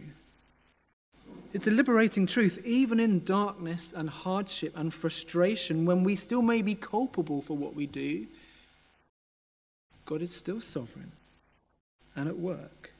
It's 1.53 1.67
a 1.67 1.71
liberating 1.71 2.25
truth, 2.25 2.59
even 2.65 2.99
in 2.99 3.23
darkness 3.23 3.93
and 3.95 4.09
hardship 4.09 4.73
and 4.75 4.91
frustration, 4.91 5.85
when 5.85 6.03
we 6.03 6.15
still 6.15 6.41
may 6.41 6.63
be 6.63 6.73
culpable 6.73 7.43
for 7.43 7.55
what 7.55 7.75
we 7.75 7.85
do. 7.85 8.25
God 10.07 10.23
is 10.23 10.33
still 10.33 10.59
sovereign 10.59 11.11
and 12.15 12.27
at 12.27 12.39
work, 12.39 12.93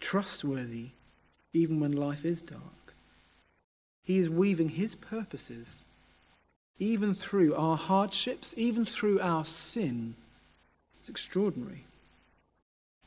trustworthy, 0.00 0.88
even 1.54 1.80
when 1.80 1.92
life 1.92 2.24
is 2.24 2.42
dark. 2.42 2.60
He 4.02 4.18
is 4.18 4.28
weaving 4.28 4.70
his 4.70 4.94
purposes 4.94 5.86
even 6.78 7.14
through 7.14 7.54
our 7.54 7.76
hardships, 7.76 8.54
even 8.56 8.84
through 8.84 9.20
our 9.20 9.44
sin. 9.44 10.14
It's 10.98 11.08
extraordinary. 11.08 11.84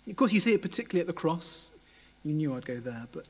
Of 0.07 0.15
course, 0.15 0.31
you 0.31 0.39
see 0.39 0.53
it 0.53 0.61
particularly 0.61 1.01
at 1.01 1.07
the 1.07 1.13
cross. 1.13 1.71
You 2.23 2.33
knew 2.33 2.55
I'd 2.55 2.65
go 2.65 2.77
there, 2.77 3.07
but 3.11 3.25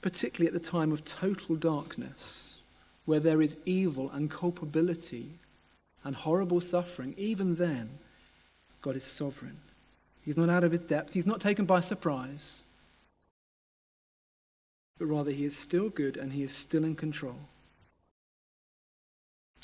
particularly 0.00 0.48
at 0.48 0.60
the 0.60 0.68
time 0.68 0.90
of 0.90 1.04
total 1.04 1.54
darkness, 1.54 2.58
where 3.04 3.20
there 3.20 3.40
is 3.40 3.56
evil 3.64 4.10
and 4.10 4.30
culpability 4.30 5.30
and 6.04 6.16
horrible 6.16 6.60
suffering, 6.60 7.14
even 7.16 7.54
then, 7.54 7.88
God 8.80 8.96
is 8.96 9.04
sovereign. 9.04 9.58
He's 10.24 10.36
not 10.36 10.48
out 10.48 10.64
of 10.64 10.72
his 10.72 10.80
depth, 10.80 11.12
he's 11.12 11.26
not 11.26 11.40
taken 11.40 11.66
by 11.66 11.80
surprise, 11.80 12.64
but 14.98 15.06
rather 15.06 15.30
he 15.30 15.44
is 15.44 15.56
still 15.56 15.88
good 15.88 16.16
and 16.16 16.32
he 16.32 16.42
is 16.42 16.52
still 16.52 16.84
in 16.84 16.94
control. 16.94 17.36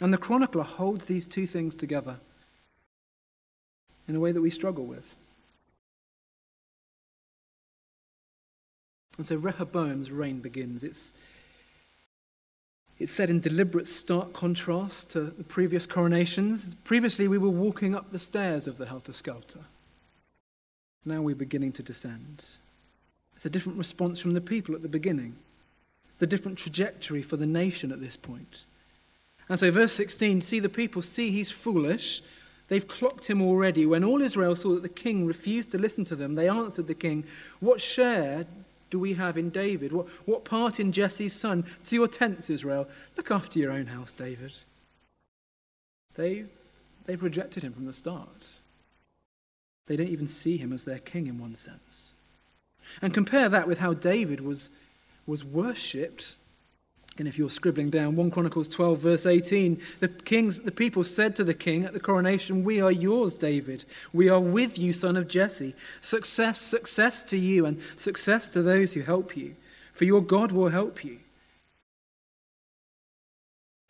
And 0.01 0.13
the 0.13 0.19
chronicler 0.19 0.63
holds 0.63 1.07
these 1.07 1.27
two 1.27 1.47
things 1.47 1.75
together 1.75 2.19
in 4.07 4.17
a 4.17 4.21
way 4.21 4.33
that 4.33 4.41
we 4.41 4.51
struggle 4.51 4.87
with. 4.87 5.15
And 9.17 9.27
so 9.27 9.37
Rehoboam's 9.37 10.13
reign 10.13 10.39
begins. 10.39 10.85
It's, 10.85 11.13
it's 12.99 13.13
set 13.13 13.31
in 13.31 13.41
deliberate, 13.41 13.89
stark 13.89 14.33
contrast 14.33 15.11
to 15.11 15.23
the 15.23 15.45
previous 15.45 15.87
coronations. 15.87 16.77
Previously, 16.85 17.27
we 17.27 17.39
were 17.39 17.49
walking 17.49 17.97
up 17.97 18.13
the 18.13 18.19
stairs 18.21 18.69
of 18.69 18.79
the 18.79 18.87
Helter 18.87 19.13
Skelter. 19.13 19.61
Now 21.05 21.21
we're 21.21 21.35
beginning 21.35 21.73
to 21.73 21.83
descend. 21.83 22.45
It's 23.39 23.47
a 23.47 23.51
different 23.51 23.79
response 23.79 24.19
from 24.19 24.35
the 24.35 24.41
people 24.41 24.75
at 24.75 24.83
the 24.83 24.89
beginning. 24.89 25.37
It's 26.13 26.25
a 26.25 26.27
different 26.27 26.59
trajectory 26.59 27.23
for 27.23 27.37
the 27.37 27.47
nation 27.47 27.93
at 27.93 28.01
this 28.01 28.17
point. 28.17 28.65
And 29.49 29.61
so, 29.61 29.71
verse 29.71 29.93
16 29.93 30.41
see 30.41 30.59
the 30.59 30.69
people 30.69 31.03
see 31.03 31.31
he's 31.31 31.53
foolish. 31.53 32.21
They've 32.67 32.89
clocked 32.89 33.31
him 33.31 33.41
already. 33.41 33.87
When 33.87 34.03
all 34.03 34.23
Israel 34.23 34.57
saw 34.57 34.71
that 34.71 34.83
the 34.83 34.89
king 34.89 35.25
refused 35.25 35.71
to 35.71 35.79
listen 35.79 36.05
to 36.07 36.17
them, 36.17 36.35
they 36.35 36.49
answered 36.49 36.89
the 36.89 36.95
king, 36.95 37.23
What 37.61 37.81
share 37.81 38.45
do 38.91 38.99
we 38.99 39.15
have 39.15 39.39
in 39.39 39.51
David? 39.51 39.93
What, 39.93 40.09
what 40.27 40.45
part 40.45 40.81
in 40.81 40.91
Jesse's 40.91 41.33
son? 41.33 41.65
To 41.85 41.95
your 41.95 42.09
tents, 42.09 42.51
Israel. 42.51 42.89
Look 43.17 43.31
after 43.31 43.61
your 43.61 43.71
own 43.71 43.87
house, 43.87 44.11
David. 44.11 44.53
They've, 46.17 46.51
they've 47.05 47.23
rejected 47.23 47.63
him 47.63 47.73
from 47.73 47.85
the 47.85 47.93
start. 47.93 48.49
They 49.87 49.95
don't 49.95 50.09
even 50.09 50.27
see 50.27 50.57
him 50.57 50.73
as 50.73 50.85
their 50.85 50.99
king 50.99 51.29
in 51.29 51.39
one 51.39 51.55
sense. 51.55 52.08
And 53.03 53.15
compare 53.15 53.49
that 53.49 53.69
with 53.69 53.79
how 53.79 53.95
David 53.95 54.41
was, 54.41 54.71
was 55.27 55.45
worshipped 55.45 56.35
and 57.19 57.27
if 57.27 57.37
you're 57.37 57.51
scribbling 57.51 57.91
down 57.91 58.15
1 58.15 58.31
Chronicles 58.31 58.69
12, 58.69 58.99
verse 58.99 59.27
18, 59.27 59.81
the 59.99 60.09
kings, 60.09 60.61
the 60.61 60.71
people 60.71 61.03
said 61.03 61.35
to 61.37 61.45
the 61.45 61.55
king 61.55 61.85
at 61.85 61.93
the 61.93 62.01
coronation, 62.01 62.65
We 62.65 62.81
are 62.81 62.93
yours, 62.93 63.35
David. 63.35 63.85
We 64.13 64.29
are 64.29 64.41
with 64.41 64.79
you, 64.79 64.93
son 64.93 65.17
of 65.17 65.27
Jesse. 65.27 65.75
Success, 66.01 66.61
success 66.61 67.25
to 67.25 67.37
you, 67.37 67.67
and 67.67 67.81
success 67.97 68.53
to 68.53 68.63
those 68.63 68.93
who 68.93 69.01
help 69.01 69.37
you, 69.37 69.57
for 69.93 70.05
your 70.05 70.23
God 70.23 70.53
will 70.53 70.69
help 70.69 71.05
you. 71.05 71.19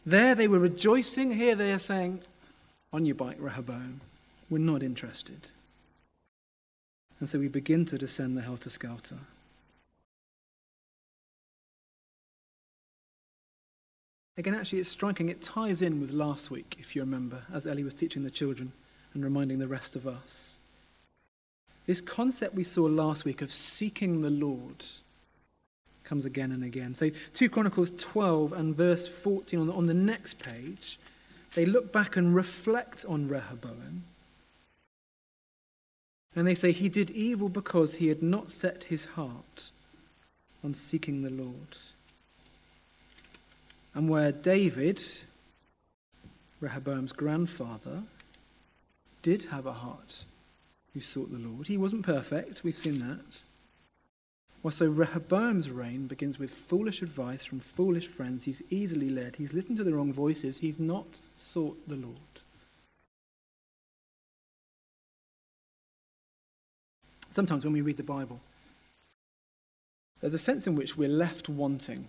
There 0.06 0.34
they 0.34 0.48
were 0.48 0.58
rejoicing. 0.58 1.32
Here 1.32 1.54
they 1.54 1.72
are 1.72 1.78
saying, 1.78 2.20
On 2.94 3.04
your 3.04 3.14
bike, 3.14 3.36
Rehoboam. 3.38 4.00
We're 4.48 4.58
not 4.58 4.82
interested. 4.82 5.50
And 7.20 7.28
so 7.28 7.38
we 7.38 7.48
begin 7.48 7.84
to 7.86 7.98
descend 7.98 8.36
the 8.36 8.42
helter 8.42 8.70
skelter. 8.70 9.18
Again, 14.36 14.54
actually, 14.54 14.78
it's 14.78 14.88
striking. 14.88 15.28
It 15.28 15.42
ties 15.42 15.82
in 15.82 16.00
with 16.00 16.12
last 16.12 16.48
week, 16.48 16.76
if 16.78 16.94
you 16.94 17.02
remember, 17.02 17.42
as 17.52 17.66
Ellie 17.66 17.82
was 17.82 17.94
teaching 17.94 18.22
the 18.22 18.30
children 18.30 18.72
and 19.12 19.24
reminding 19.24 19.58
the 19.58 19.66
rest 19.66 19.96
of 19.96 20.06
us. 20.06 20.58
This 21.86 22.00
concept 22.00 22.54
we 22.54 22.62
saw 22.62 22.84
last 22.84 23.24
week 23.24 23.42
of 23.42 23.50
seeking 23.50 24.20
the 24.20 24.30
Lord 24.30 24.84
comes 26.04 26.24
again 26.24 26.52
and 26.52 26.62
again. 26.62 26.94
So, 26.94 27.10
2 27.34 27.50
Chronicles 27.50 27.90
12 27.98 28.52
and 28.52 28.76
verse 28.76 29.08
14 29.08 29.58
on 29.58 29.66
the, 29.66 29.72
on 29.72 29.86
the 29.86 29.94
next 29.94 30.38
page, 30.38 30.98
they 31.54 31.66
look 31.66 31.92
back 31.92 32.16
and 32.16 32.34
reflect 32.34 33.04
on 33.08 33.26
Rehoboam. 33.26 34.04
And 36.38 36.46
they 36.46 36.54
say 36.54 36.70
he 36.70 36.88
did 36.88 37.10
evil 37.10 37.48
because 37.48 37.96
he 37.96 38.06
had 38.06 38.22
not 38.22 38.52
set 38.52 38.84
his 38.84 39.06
heart 39.06 39.72
on 40.62 40.72
seeking 40.72 41.22
the 41.22 41.30
Lord. 41.30 41.76
And 43.92 44.08
where 44.08 44.30
David, 44.30 45.02
Rehoboam's 46.60 47.10
grandfather, 47.10 48.04
did 49.20 49.46
have 49.46 49.66
a 49.66 49.72
heart 49.72 50.26
who 50.94 51.00
sought 51.00 51.32
the 51.32 51.38
Lord, 51.38 51.66
he 51.66 51.76
wasn't 51.76 52.06
perfect, 52.06 52.62
we've 52.62 52.78
seen 52.78 53.00
that. 53.00 53.42
Well, 54.62 54.70
so 54.70 54.86
Rehoboam's 54.86 55.70
reign 55.70 56.06
begins 56.06 56.38
with 56.38 56.50
foolish 56.50 57.02
advice 57.02 57.44
from 57.44 57.58
foolish 57.58 58.06
friends. 58.06 58.44
He's 58.44 58.62
easily 58.70 59.10
led. 59.10 59.34
He's 59.34 59.54
listened 59.54 59.78
to 59.78 59.84
the 59.84 59.92
wrong 59.92 60.12
voices. 60.12 60.58
He's 60.58 60.78
not 60.78 61.18
sought 61.34 61.76
the 61.88 61.96
Lord. 61.96 62.14
Sometimes 67.38 67.62
when 67.62 67.72
we 67.72 67.82
read 67.82 67.96
the 67.96 68.02
Bible, 68.02 68.40
there's 70.18 70.34
a 70.34 70.38
sense 70.38 70.66
in 70.66 70.74
which 70.74 70.96
we're 70.96 71.08
left 71.08 71.48
wanting. 71.48 72.08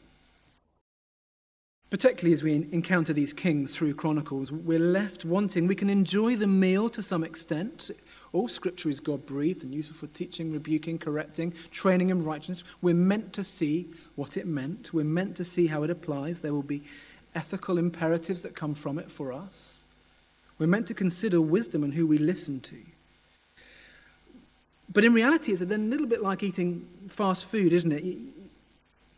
Particularly 1.91 2.33
as 2.33 2.41
we 2.41 2.55
encounter 2.71 3.13
these 3.13 3.31
kings 3.31 3.75
through 3.75 3.93
Chronicles, 3.93 4.51
we're 4.51 4.79
left 4.79 5.25
wanting. 5.25 5.67
We 5.67 5.75
can 5.75 5.87
enjoy 5.87 6.35
the 6.35 6.47
meal 6.47 6.89
to 6.89 7.03
some 7.03 7.23
extent. 7.23 7.91
All 8.33 8.47
scripture 8.47 8.89
is 8.89 8.99
God 8.99 9.27
breathed 9.27 9.63
and 9.63 9.71
useful 9.71 9.97
for 9.97 10.07
teaching, 10.15 10.51
rebuking, 10.51 10.97
correcting, 10.97 11.53
training 11.69 12.09
in 12.09 12.25
righteousness. 12.25 12.63
We're 12.81 12.95
meant 12.95 13.31
to 13.33 13.43
see 13.43 13.87
what 14.15 14.35
it 14.35 14.47
meant. 14.47 14.95
We're 14.95 15.05
meant 15.05 15.35
to 15.35 15.43
see 15.43 15.67
how 15.67 15.83
it 15.83 15.91
applies. 15.91 16.41
There 16.41 16.53
will 16.53 16.63
be 16.63 16.81
ethical 17.35 17.77
imperatives 17.77 18.41
that 18.41 18.55
come 18.55 18.73
from 18.73 18.97
it 18.97 19.11
for 19.11 19.31
us. 19.31 19.85
We're 20.57 20.65
meant 20.65 20.87
to 20.87 20.95
consider 20.95 21.39
wisdom 21.39 21.83
and 21.83 21.93
who 21.93 22.07
we 22.07 22.17
listen 22.17 22.61
to. 22.61 22.77
But 24.91 25.05
in 25.05 25.13
reality, 25.13 25.51
it's 25.51 25.61
a 25.61 25.65
little 25.65 26.07
bit 26.07 26.21
like 26.23 26.41
eating 26.41 26.87
fast 27.09 27.45
food, 27.45 27.73
isn't 27.73 27.91
it? 27.91 28.17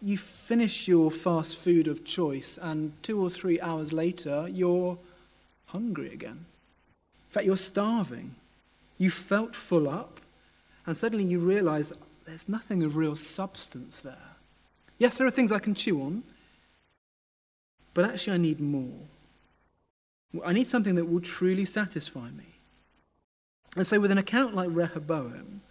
You 0.02 0.18
finish 0.18 0.88
your 0.88 1.12
fast 1.12 1.58
food 1.58 1.88
of 1.88 2.04
choice, 2.04 2.60
and 2.62 2.92
two 3.04 3.22
or 3.22 3.30
three 3.30 3.62
hours 3.62 3.94
later, 3.94 4.48
you're 4.50 4.98
hungry 5.68 6.12
again. 6.14 6.46
In 7.30 7.34
fact, 7.34 7.46
you're 7.46 7.56
starving. 7.56 8.36
You 8.98 9.10
felt 9.10 9.56
full 9.56 9.88
up, 9.88 10.20
and 10.86 10.98
suddenly 10.98 11.24
you 11.24 11.40
realize 11.40 11.94
there's 12.26 12.50
nothing 12.50 12.84
of 12.84 12.96
real 12.96 13.16
substance 13.16 14.00
there. 14.00 14.36
Yes, 14.98 15.18
there 15.18 15.26
are 15.26 15.32
things 15.32 15.52
I 15.52 15.60
can 15.60 15.74
chew 15.74 16.02
on, 16.02 16.24
but 17.94 18.06
actually, 18.06 18.34
I 18.34 18.38
need 18.38 18.60
more. 18.60 19.00
I 20.46 20.54
need 20.54 20.68
something 20.68 20.96
that 20.96 21.06
will 21.06 21.20
truly 21.20 21.66
satisfy 21.66 22.30
me. 22.30 22.51
And 23.76 23.88
so, 23.88 24.00
with 24.00 24.12
an 24.12 24.18
account 24.18 24.54
like 24.54 24.70
Rehoboam, 24.72 25.62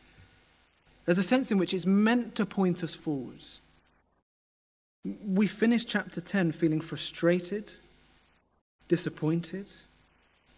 there's 1.04 1.18
a 1.18 1.22
sense 1.22 1.50
in 1.50 1.58
which 1.58 1.74
it's 1.74 1.86
meant 1.86 2.34
to 2.36 2.46
point 2.46 2.82
us 2.82 2.94
forwards. 2.94 3.60
We 5.04 5.46
finish 5.46 5.84
chapter 5.84 6.20
10 6.20 6.52
feeling 6.52 6.80
frustrated, 6.80 7.72
disappointed, 8.88 9.70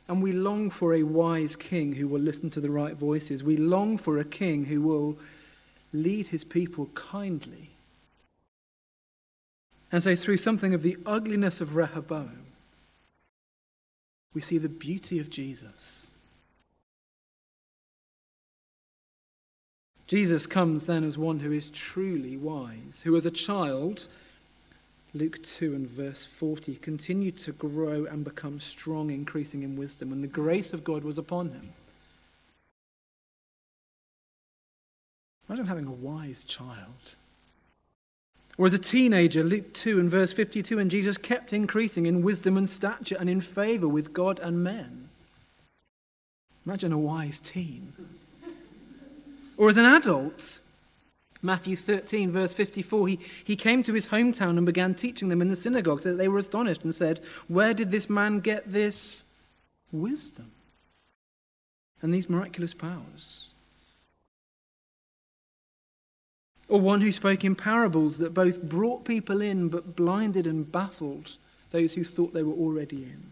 and 0.08 0.22
we 0.22 0.32
long 0.32 0.70
for 0.70 0.94
a 0.94 1.04
wise 1.04 1.56
king 1.56 1.94
who 1.94 2.08
will 2.08 2.20
listen 2.20 2.50
to 2.50 2.60
the 2.60 2.70
right 2.70 2.94
voices. 2.94 3.42
We 3.42 3.56
long 3.56 3.96
for 3.96 4.18
a 4.18 4.24
king 4.24 4.66
who 4.66 4.82
will 4.82 5.16
lead 5.92 6.28
his 6.28 6.44
people 6.44 6.90
kindly. 6.94 7.70
And 9.90 10.02
so, 10.02 10.14
through 10.14 10.38
something 10.38 10.74
of 10.74 10.82
the 10.82 10.96
ugliness 11.04 11.60
of 11.60 11.76
Rehoboam, 11.76 12.46
we 14.32 14.40
see 14.40 14.58
the 14.58 14.68
beauty 14.68 15.18
of 15.18 15.28
Jesus. 15.28 16.06
Jesus 20.12 20.46
comes 20.46 20.84
then 20.84 21.04
as 21.04 21.16
one 21.16 21.38
who 21.38 21.52
is 21.52 21.70
truly 21.70 22.36
wise, 22.36 23.00
who 23.02 23.16
as 23.16 23.24
a 23.24 23.30
child 23.30 24.08
Luke 25.14 25.42
2 25.42 25.74
and 25.74 25.88
verse 25.88 26.22
40, 26.22 26.76
continued 26.76 27.38
to 27.38 27.52
grow 27.52 28.04
and 28.04 28.22
become 28.22 28.60
strong, 28.60 29.08
increasing 29.08 29.62
in 29.62 29.74
wisdom, 29.74 30.12
and 30.12 30.22
the 30.22 30.28
grace 30.28 30.74
of 30.74 30.84
God 30.84 31.02
was 31.02 31.16
upon 31.16 31.48
him. 31.48 31.72
Imagine 35.48 35.64
having 35.64 35.86
a 35.86 35.92
wise 35.92 36.44
child. 36.44 37.16
Or 38.58 38.66
as 38.66 38.74
a 38.74 38.78
teenager, 38.78 39.42
Luke 39.42 39.72
2 39.72 39.98
and 39.98 40.10
verse 40.10 40.34
52, 40.34 40.78
and 40.78 40.90
Jesus 40.90 41.16
kept 41.16 41.54
increasing 41.54 42.04
in 42.04 42.20
wisdom 42.20 42.58
and 42.58 42.68
stature 42.68 43.16
and 43.18 43.30
in 43.30 43.40
favor 43.40 43.88
with 43.88 44.12
God 44.12 44.38
and 44.40 44.62
men. 44.62 45.08
Imagine 46.66 46.92
a 46.92 46.98
wise 46.98 47.40
teen. 47.40 47.94
Or 49.56 49.68
as 49.68 49.76
an 49.76 49.84
adult, 49.84 50.60
Matthew 51.42 51.76
13, 51.76 52.30
verse 52.30 52.54
54, 52.54 53.08
he, 53.08 53.18
he 53.44 53.56
came 53.56 53.82
to 53.82 53.92
his 53.92 54.06
hometown 54.06 54.56
and 54.56 54.64
began 54.64 54.94
teaching 54.94 55.28
them 55.28 55.42
in 55.42 55.48
the 55.48 55.56
synagogue, 55.56 56.00
so 56.00 56.10
that 56.10 56.16
they 56.16 56.28
were 56.28 56.38
astonished 56.38 56.84
and 56.84 56.94
said, 56.94 57.20
Where 57.48 57.74
did 57.74 57.90
this 57.90 58.08
man 58.08 58.40
get 58.40 58.70
this 58.70 59.24
wisdom 59.90 60.52
and 62.00 62.14
these 62.14 62.30
miraculous 62.30 62.74
powers? 62.74 63.50
Or 66.68 66.80
one 66.80 67.00
who 67.00 67.12
spoke 67.12 67.44
in 67.44 67.54
parables 67.54 68.18
that 68.18 68.32
both 68.32 68.62
brought 68.62 69.04
people 69.04 69.42
in 69.42 69.68
but 69.68 69.96
blinded 69.96 70.46
and 70.46 70.70
baffled 70.70 71.36
those 71.70 71.94
who 71.94 72.04
thought 72.04 72.32
they 72.32 72.42
were 72.42 72.54
already 72.54 73.02
in. 73.02 73.31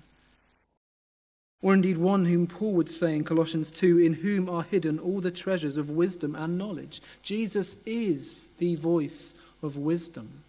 Or 1.62 1.75
indeed 1.75 1.99
one 1.99 2.25
whom 2.25 2.46
Paul 2.46 2.73
would 2.73 2.88
say 2.88 3.14
in 3.14 3.25
Colossians 3.25 3.70
2 3.70 3.99
in 3.99 4.14
whom 4.14 4.49
are 4.49 4.62
hidden 4.62 4.99
all 4.99 5.20
the 5.20 5.31
treasures 5.31 5.77
of 5.77 5.90
wisdom 5.90 6.35
and 6.35 6.57
knowledge. 6.57 7.03
Jesus 7.23 7.77
is 7.85 8.49
the 8.59 8.77
voice 8.77 9.35
of 9.62 9.77
wisdom 9.77 10.42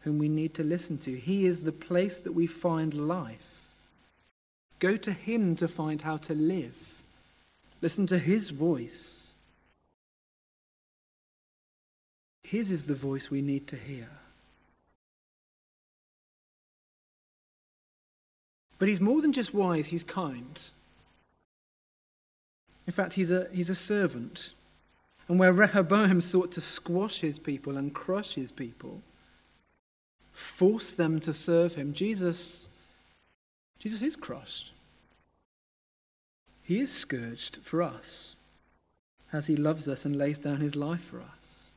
whom 0.00 0.18
we 0.18 0.28
need 0.28 0.54
to 0.54 0.62
listen 0.62 0.96
to. 0.98 1.14
He 1.14 1.44
is 1.44 1.64
the 1.64 1.72
place 1.72 2.20
that 2.20 2.32
we 2.32 2.46
find 2.46 2.94
life. 2.94 3.68
Go 4.78 4.96
to 4.96 5.12
him 5.12 5.56
to 5.56 5.68
find 5.68 6.02
how 6.02 6.16
to 6.18 6.34
live. 6.34 7.02
Listen 7.82 8.06
to 8.06 8.18
his 8.18 8.50
voice. 8.50 9.32
His 12.42 12.70
is 12.70 12.86
the 12.86 12.94
voice 12.94 13.30
we 13.30 13.42
need 13.42 13.66
to 13.68 13.76
hear. 13.76 14.08
But 18.78 18.88
he's 18.88 19.00
more 19.00 19.20
than 19.20 19.32
just 19.32 19.52
wise, 19.52 19.88
he's 19.88 20.04
kind. 20.04 20.60
In 22.86 22.92
fact, 22.92 23.14
he's 23.14 23.30
a, 23.30 23.48
he's 23.52 23.70
a 23.70 23.74
servant. 23.74 24.54
And 25.28 25.38
where 25.38 25.52
Rehoboam 25.52 26.20
sought 26.20 26.52
to 26.52 26.60
squash 26.60 27.20
his 27.20 27.38
people 27.38 27.76
and 27.76 27.92
crush 27.92 28.34
his 28.34 28.50
people, 28.50 29.02
force 30.32 30.92
them 30.92 31.20
to 31.20 31.34
serve 31.34 31.74
him, 31.74 31.92
Jesus, 31.92 32.70
Jesus 33.78 34.00
is 34.00 34.16
crushed. 34.16 34.72
He 36.62 36.80
is 36.80 36.92
scourged 36.92 37.58
for 37.62 37.82
us 37.82 38.36
as 39.32 39.48
he 39.48 39.56
loves 39.56 39.88
us 39.88 40.04
and 40.04 40.16
lays 40.16 40.38
down 40.38 40.60
his 40.60 40.76
life 40.76 41.02
for 41.02 41.20
us. 41.20 41.72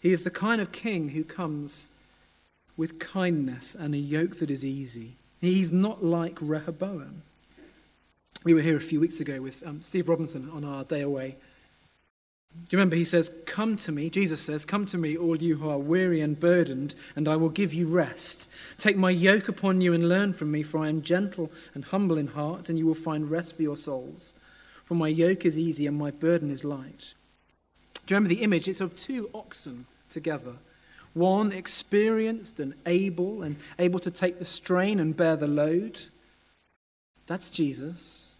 He 0.00 0.12
is 0.12 0.24
the 0.24 0.30
kind 0.30 0.60
of 0.60 0.72
king 0.72 1.10
who 1.10 1.24
comes 1.24 1.90
with 2.76 2.98
kindness 2.98 3.74
and 3.74 3.94
a 3.94 3.98
yoke 3.98 4.36
that 4.36 4.50
is 4.50 4.64
easy 4.64 5.16
He's 5.40 5.72
not 5.72 6.04
like 6.04 6.36
Rehoboam. 6.40 7.22
We 8.44 8.54
were 8.54 8.60
here 8.60 8.76
a 8.76 8.80
few 8.80 9.00
weeks 9.00 9.20
ago 9.20 9.40
with 9.40 9.66
um, 9.66 9.82
Steve 9.82 10.08
Robinson 10.08 10.50
on 10.50 10.64
our 10.64 10.84
day 10.84 11.00
away. 11.02 11.36
Do 12.54 12.76
you 12.76 12.78
remember? 12.78 12.96
He 12.96 13.04
says, 13.04 13.30
Come 13.46 13.76
to 13.76 13.92
me, 13.92 14.10
Jesus 14.10 14.40
says, 14.40 14.64
Come 14.64 14.86
to 14.86 14.98
me, 14.98 15.16
all 15.16 15.36
you 15.36 15.56
who 15.56 15.68
are 15.68 15.78
weary 15.78 16.20
and 16.20 16.38
burdened, 16.38 16.94
and 17.14 17.28
I 17.28 17.36
will 17.36 17.50
give 17.50 17.72
you 17.72 17.86
rest. 17.86 18.50
Take 18.78 18.96
my 18.96 19.10
yoke 19.10 19.48
upon 19.48 19.80
you 19.80 19.92
and 19.92 20.08
learn 20.08 20.32
from 20.32 20.50
me, 20.50 20.62
for 20.62 20.78
I 20.78 20.88
am 20.88 21.02
gentle 21.02 21.52
and 21.74 21.84
humble 21.84 22.18
in 22.18 22.28
heart, 22.28 22.68
and 22.68 22.78
you 22.78 22.86
will 22.86 22.94
find 22.94 23.30
rest 23.30 23.56
for 23.56 23.62
your 23.62 23.76
souls. 23.76 24.34
For 24.84 24.94
my 24.94 25.08
yoke 25.08 25.44
is 25.44 25.58
easy 25.58 25.86
and 25.86 25.98
my 25.98 26.10
burden 26.10 26.50
is 26.50 26.64
light. 26.64 27.14
Do 28.06 28.14
you 28.14 28.16
remember 28.16 28.30
the 28.30 28.42
image? 28.42 28.68
It's 28.68 28.80
of 28.80 28.96
two 28.96 29.28
oxen 29.34 29.86
together. 30.08 30.54
One 31.14 31.52
experienced 31.52 32.60
and 32.60 32.74
able 32.86 33.42
and 33.42 33.56
able 33.78 33.98
to 34.00 34.10
take 34.10 34.38
the 34.38 34.44
strain 34.44 35.00
and 35.00 35.16
bear 35.16 35.36
the 35.36 35.48
load. 35.48 36.00
That's 37.26 37.50
Jesus. 37.50 38.32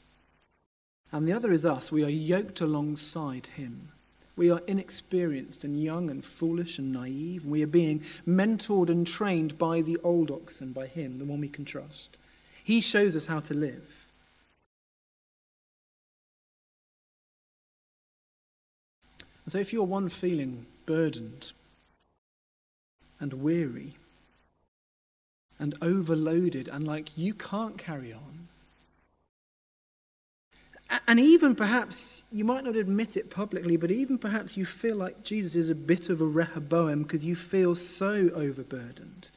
And 1.11 1.27
the 1.27 1.33
other 1.33 1.53
is 1.53 1.65
us. 1.65 1.91
We 1.91 2.05
are 2.05 2.11
yoked 2.11 2.61
alongside 2.61 3.47
him. 3.47 3.89
We 4.37 4.51
are 4.51 4.63
inexperienced 4.69 5.65
and 5.65 5.83
young 5.83 6.11
and 6.11 6.25
foolish 6.25 6.79
and 6.79 6.93
naive. 6.93 7.45
We 7.45 7.63
are 7.65 7.67
being 7.67 8.05
mentored 8.27 8.89
and 8.89 9.07
trained 9.07 9.59
by 9.59 9.81
the 9.81 9.99
old 10.05 10.31
oxen, 10.31 10.73
by 10.73 10.87
him, 10.87 11.19
the 11.19 11.25
one 11.25 11.41
we 11.41 11.49
can 11.49 11.65
trust. 11.65 12.19
He 12.63 12.81
shows 12.81 13.17
us 13.17 13.27
how 13.27 13.41
to 13.41 13.55
live. 13.55 14.07
And 19.45 19.53
so 19.53 19.59
if 19.59 19.73
you're 19.73 19.85
one 19.85 20.09
feeling 20.09 20.67
burdened 20.87 21.53
and 23.21 23.35
weary, 23.35 23.95
and 25.59 25.75
overloaded 25.83 26.69
and 26.69 26.87
like 26.87 27.19
you 27.19 27.35
can't 27.35 27.79
carry 27.79 28.13
on. 28.13 28.49
And 31.07 31.21
even 31.21 31.55
perhaps, 31.55 32.25
you 32.33 32.45
might 32.45 32.65
not 32.65 32.75
admit 32.75 33.17
it 33.17 33.29
publicly, 33.29 33.77
but 33.77 33.91
even 33.91 34.17
perhaps 34.17 34.57
you 34.57 34.65
feel 34.65 34.97
like 34.97 35.23
Jesus 35.23 35.55
is 35.55 35.69
a 35.69 35.75
bit 35.75 36.09
of 36.09 36.23
a 36.23 36.25
Rehoboam 36.25 37.03
because 37.03 37.25
you 37.25 37.37
feel 37.37 37.75
so 37.75 38.31
overburdened. 38.35 39.31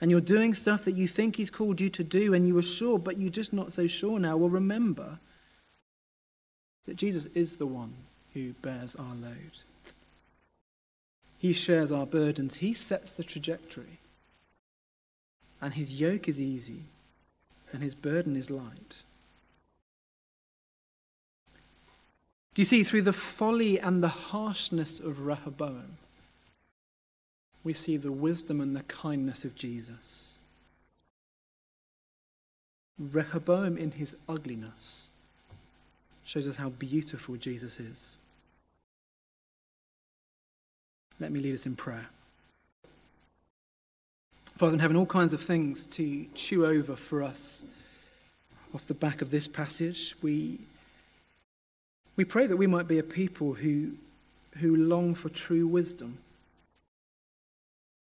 And 0.00 0.10
you're 0.10 0.20
doing 0.20 0.52
stuff 0.54 0.84
that 0.86 0.96
you 0.96 1.06
think 1.06 1.36
he's 1.36 1.50
called 1.50 1.80
you 1.80 1.90
to 1.90 2.02
do 2.02 2.34
and 2.34 2.46
you 2.46 2.54
were 2.54 2.62
sure, 2.62 2.98
but 2.98 3.18
you're 3.18 3.30
just 3.30 3.52
not 3.52 3.72
so 3.72 3.86
sure 3.86 4.18
now. 4.18 4.36
Well, 4.36 4.48
remember 4.48 5.20
that 6.86 6.96
Jesus 6.96 7.26
is 7.34 7.56
the 7.56 7.66
one 7.66 7.94
who 8.34 8.54
bears 8.54 8.96
our 8.96 9.14
load. 9.14 9.62
He 11.40 11.54
shares 11.54 11.90
our 11.90 12.04
burdens, 12.04 12.56
he 12.56 12.74
sets 12.74 13.16
the 13.16 13.24
trajectory. 13.24 13.98
And 15.62 15.72
his 15.72 15.98
yoke 15.98 16.28
is 16.28 16.38
easy, 16.38 16.82
and 17.72 17.82
his 17.82 17.94
burden 17.94 18.36
is 18.36 18.50
light. 18.50 19.04
Do 22.52 22.60
you 22.60 22.66
see, 22.66 22.84
through 22.84 23.02
the 23.02 23.14
folly 23.14 23.80
and 23.80 24.02
the 24.02 24.08
harshness 24.08 25.00
of 25.00 25.20
Rehoboam, 25.20 25.96
we 27.64 27.72
see 27.72 27.96
the 27.96 28.12
wisdom 28.12 28.60
and 28.60 28.76
the 28.76 28.82
kindness 28.82 29.44
of 29.46 29.54
Jesus. 29.54 30.38
Rehoboam, 32.98 33.78
in 33.78 33.92
his 33.92 34.14
ugliness, 34.28 35.08
shows 36.22 36.46
us 36.46 36.56
how 36.56 36.68
beautiful 36.68 37.36
Jesus 37.36 37.80
is. 37.80 38.19
Let 41.20 41.30
me 41.30 41.40
lead 41.40 41.54
us 41.54 41.66
in 41.66 41.76
prayer. 41.76 42.06
Father 44.56 44.74
in 44.74 44.80
heaven, 44.80 44.96
all 44.96 45.06
kinds 45.06 45.32
of 45.32 45.40
things 45.40 45.86
to 45.86 46.26
chew 46.34 46.66
over 46.66 46.96
for 46.96 47.22
us 47.22 47.64
off 48.74 48.86
the 48.86 48.94
back 48.94 49.22
of 49.22 49.30
this 49.30 49.46
passage. 49.46 50.16
We 50.22 50.58
we 52.20 52.24
pray 52.24 52.46
that 52.46 52.56
we 52.58 52.66
might 52.66 52.86
be 52.86 52.98
a 52.98 53.02
people 53.02 53.54
who, 53.54 53.92
who 54.58 54.76
long 54.76 55.14
for 55.14 55.30
true 55.30 55.66
wisdom, 55.66 56.18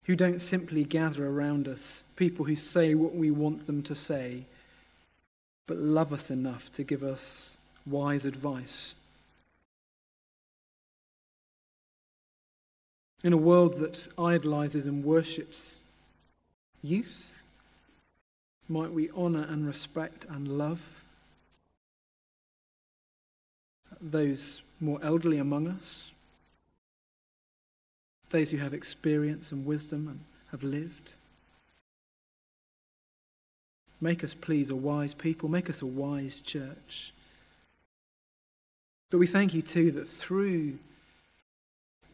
who 0.04 0.18
don't 0.18 0.42
simply 0.42 0.84
gather 0.84 1.26
around 1.26 1.66
us, 1.68 2.04
people 2.18 2.44
who 2.44 2.58
say 2.58 2.94
what 2.94 3.16
we 3.16 3.32
want 3.32 3.68
them 3.68 3.82
to 3.84 3.96
say, 3.96 4.44
but 5.66 5.78
love 5.78 6.12
us 6.12 6.30
enough 6.30 6.70
to 6.74 6.84
give 6.84 7.04
us 7.04 7.58
wise 7.86 8.26
advice. 8.26 8.96
In 13.24 13.34
a 13.34 13.38
world 13.38 13.78
that 13.78 14.08
idolizes 14.18 14.88
and 14.88 15.04
worships 15.04 15.84
youth, 16.82 17.44
might 18.68 18.92
we 18.92 19.10
honor 19.16 19.46
and 19.50 19.68
respect 19.68 20.26
and 20.30 20.48
love 20.48 21.04
those 24.02 24.62
more 24.80 25.00
elderly 25.04 25.38
among 25.38 25.68
us, 25.68 26.12
those 28.32 28.50
who 28.50 28.58
have 28.58 28.74
experience 28.74 29.52
and 29.52 29.66
wisdom 29.66 30.08
and 30.08 30.20
have 30.50 30.64
lived. 30.64 31.14
Make 34.00 34.24
us, 34.24 34.34
please, 34.34 34.72
a 34.72 34.76
wise 34.76 35.14
people. 35.14 35.48
Make 35.48 35.70
us 35.70 35.84
a 35.84 35.86
wise 35.86 36.42
church. 36.42 37.14
But 39.12 39.20
we 39.20 39.28
thank 39.28 39.54
you, 39.54 39.62
too, 39.62 39.92
that 39.92 40.08
through, 40.08 40.80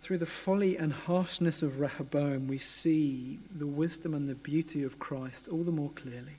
through 0.07 0.17
the 0.17 0.25
folly 0.25 0.77
and 0.77 0.93
harshness 0.93 1.61
of 1.61 1.81
Rehoboam, 1.81 2.47
we 2.47 2.57
see 2.57 3.39
the 3.53 3.67
wisdom 3.67 4.13
and 4.13 4.29
the 4.29 4.35
beauty 4.35 4.81
of 4.81 4.97
Christ 4.99 5.49
all 5.49 5.63
the 5.63 5.71
more 5.71 5.89
clearly. 5.89 6.37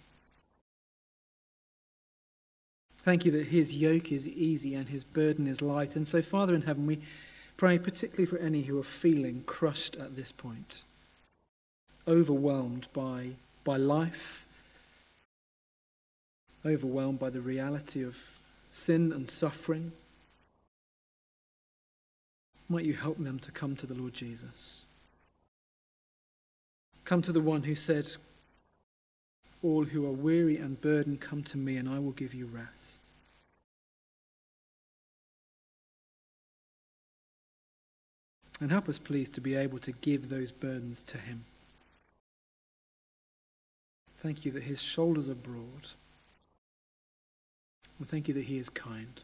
Thank 3.03 3.27
you 3.27 3.33
that 3.33 3.49
his 3.49 3.77
yoke 3.77 4.11
is 4.11 4.27
easy 4.27 4.75
and 4.75 4.89
his 4.89 5.05
burden 5.05 5.47
is 5.47 5.61
light. 5.61 5.97
And 5.97 6.09
so, 6.09 6.23
Father 6.23 6.55
in 6.55 6.63
heaven, 6.63 6.87
we 6.87 7.01
pray 7.59 7.79
particularly 7.79 8.25
for 8.25 8.39
any 8.39 8.63
who 8.63 8.79
are 8.79 8.83
feeling 8.83 9.43
crushed 9.45 9.97
at 9.97 10.17
this 10.17 10.33
point, 10.33 10.85
overwhelmed 12.07 12.89
by, 12.95 13.33
by 13.65 13.77
life, 13.77 14.47
overwhelmed 16.65 17.19
by 17.19 17.29
the 17.29 17.43
reality 17.43 18.03
of 18.03 18.41
sin 18.71 19.13
and 19.13 19.29
suffering. 19.29 19.93
Might 22.69 22.85
you 22.85 22.93
help 22.93 23.19
them 23.19 23.39
to 23.41 23.51
come 23.51 23.77
to 23.77 23.87
the 23.87 23.95
Lord 23.95 24.13
Jesus? 24.13 24.85
Come 27.05 27.23
to 27.23 27.33
the 27.33 27.41
one 27.41 27.63
who 27.63 27.75
said, 27.75 28.07
all 29.63 29.85
who 29.85 30.07
are 30.07 30.13
weary 30.13 30.57
and 30.59 30.81
burdened, 30.81 31.21
come 31.21 31.43
to 31.45 31.59
me, 31.59 31.79
and 31.79 31.89
I 31.89 31.99
will 31.99 32.13
give 32.13 32.35
you 32.35 32.47
rest. 32.47 33.01
And 38.61 38.71
help 38.71 38.89
us, 38.89 38.99
please, 38.99 39.29
to 39.31 39.41
be 39.41 39.55
able 39.55 39.79
to 39.79 39.93
give 39.93 40.29
those 40.29 40.53
burdens 40.53 41.03
to 41.05 41.19
him. 41.19 41.45
Thank 44.19 44.45
you 44.45 44.53
that 44.53 44.65
his 44.65 44.83
shoulders 44.83 45.29
are 45.29 45.35
broad. 45.35 45.87
And 47.99 48.09
thank 48.09 48.29
you 48.29 48.35
that 48.35 48.45
he 48.45 48.59
is 48.59 48.69
kind. 48.69 49.23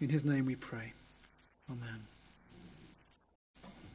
In 0.00 0.08
his 0.08 0.24
name 0.24 0.46
we 0.46 0.56
pray. 0.56 0.94
Amen. 1.70 2.19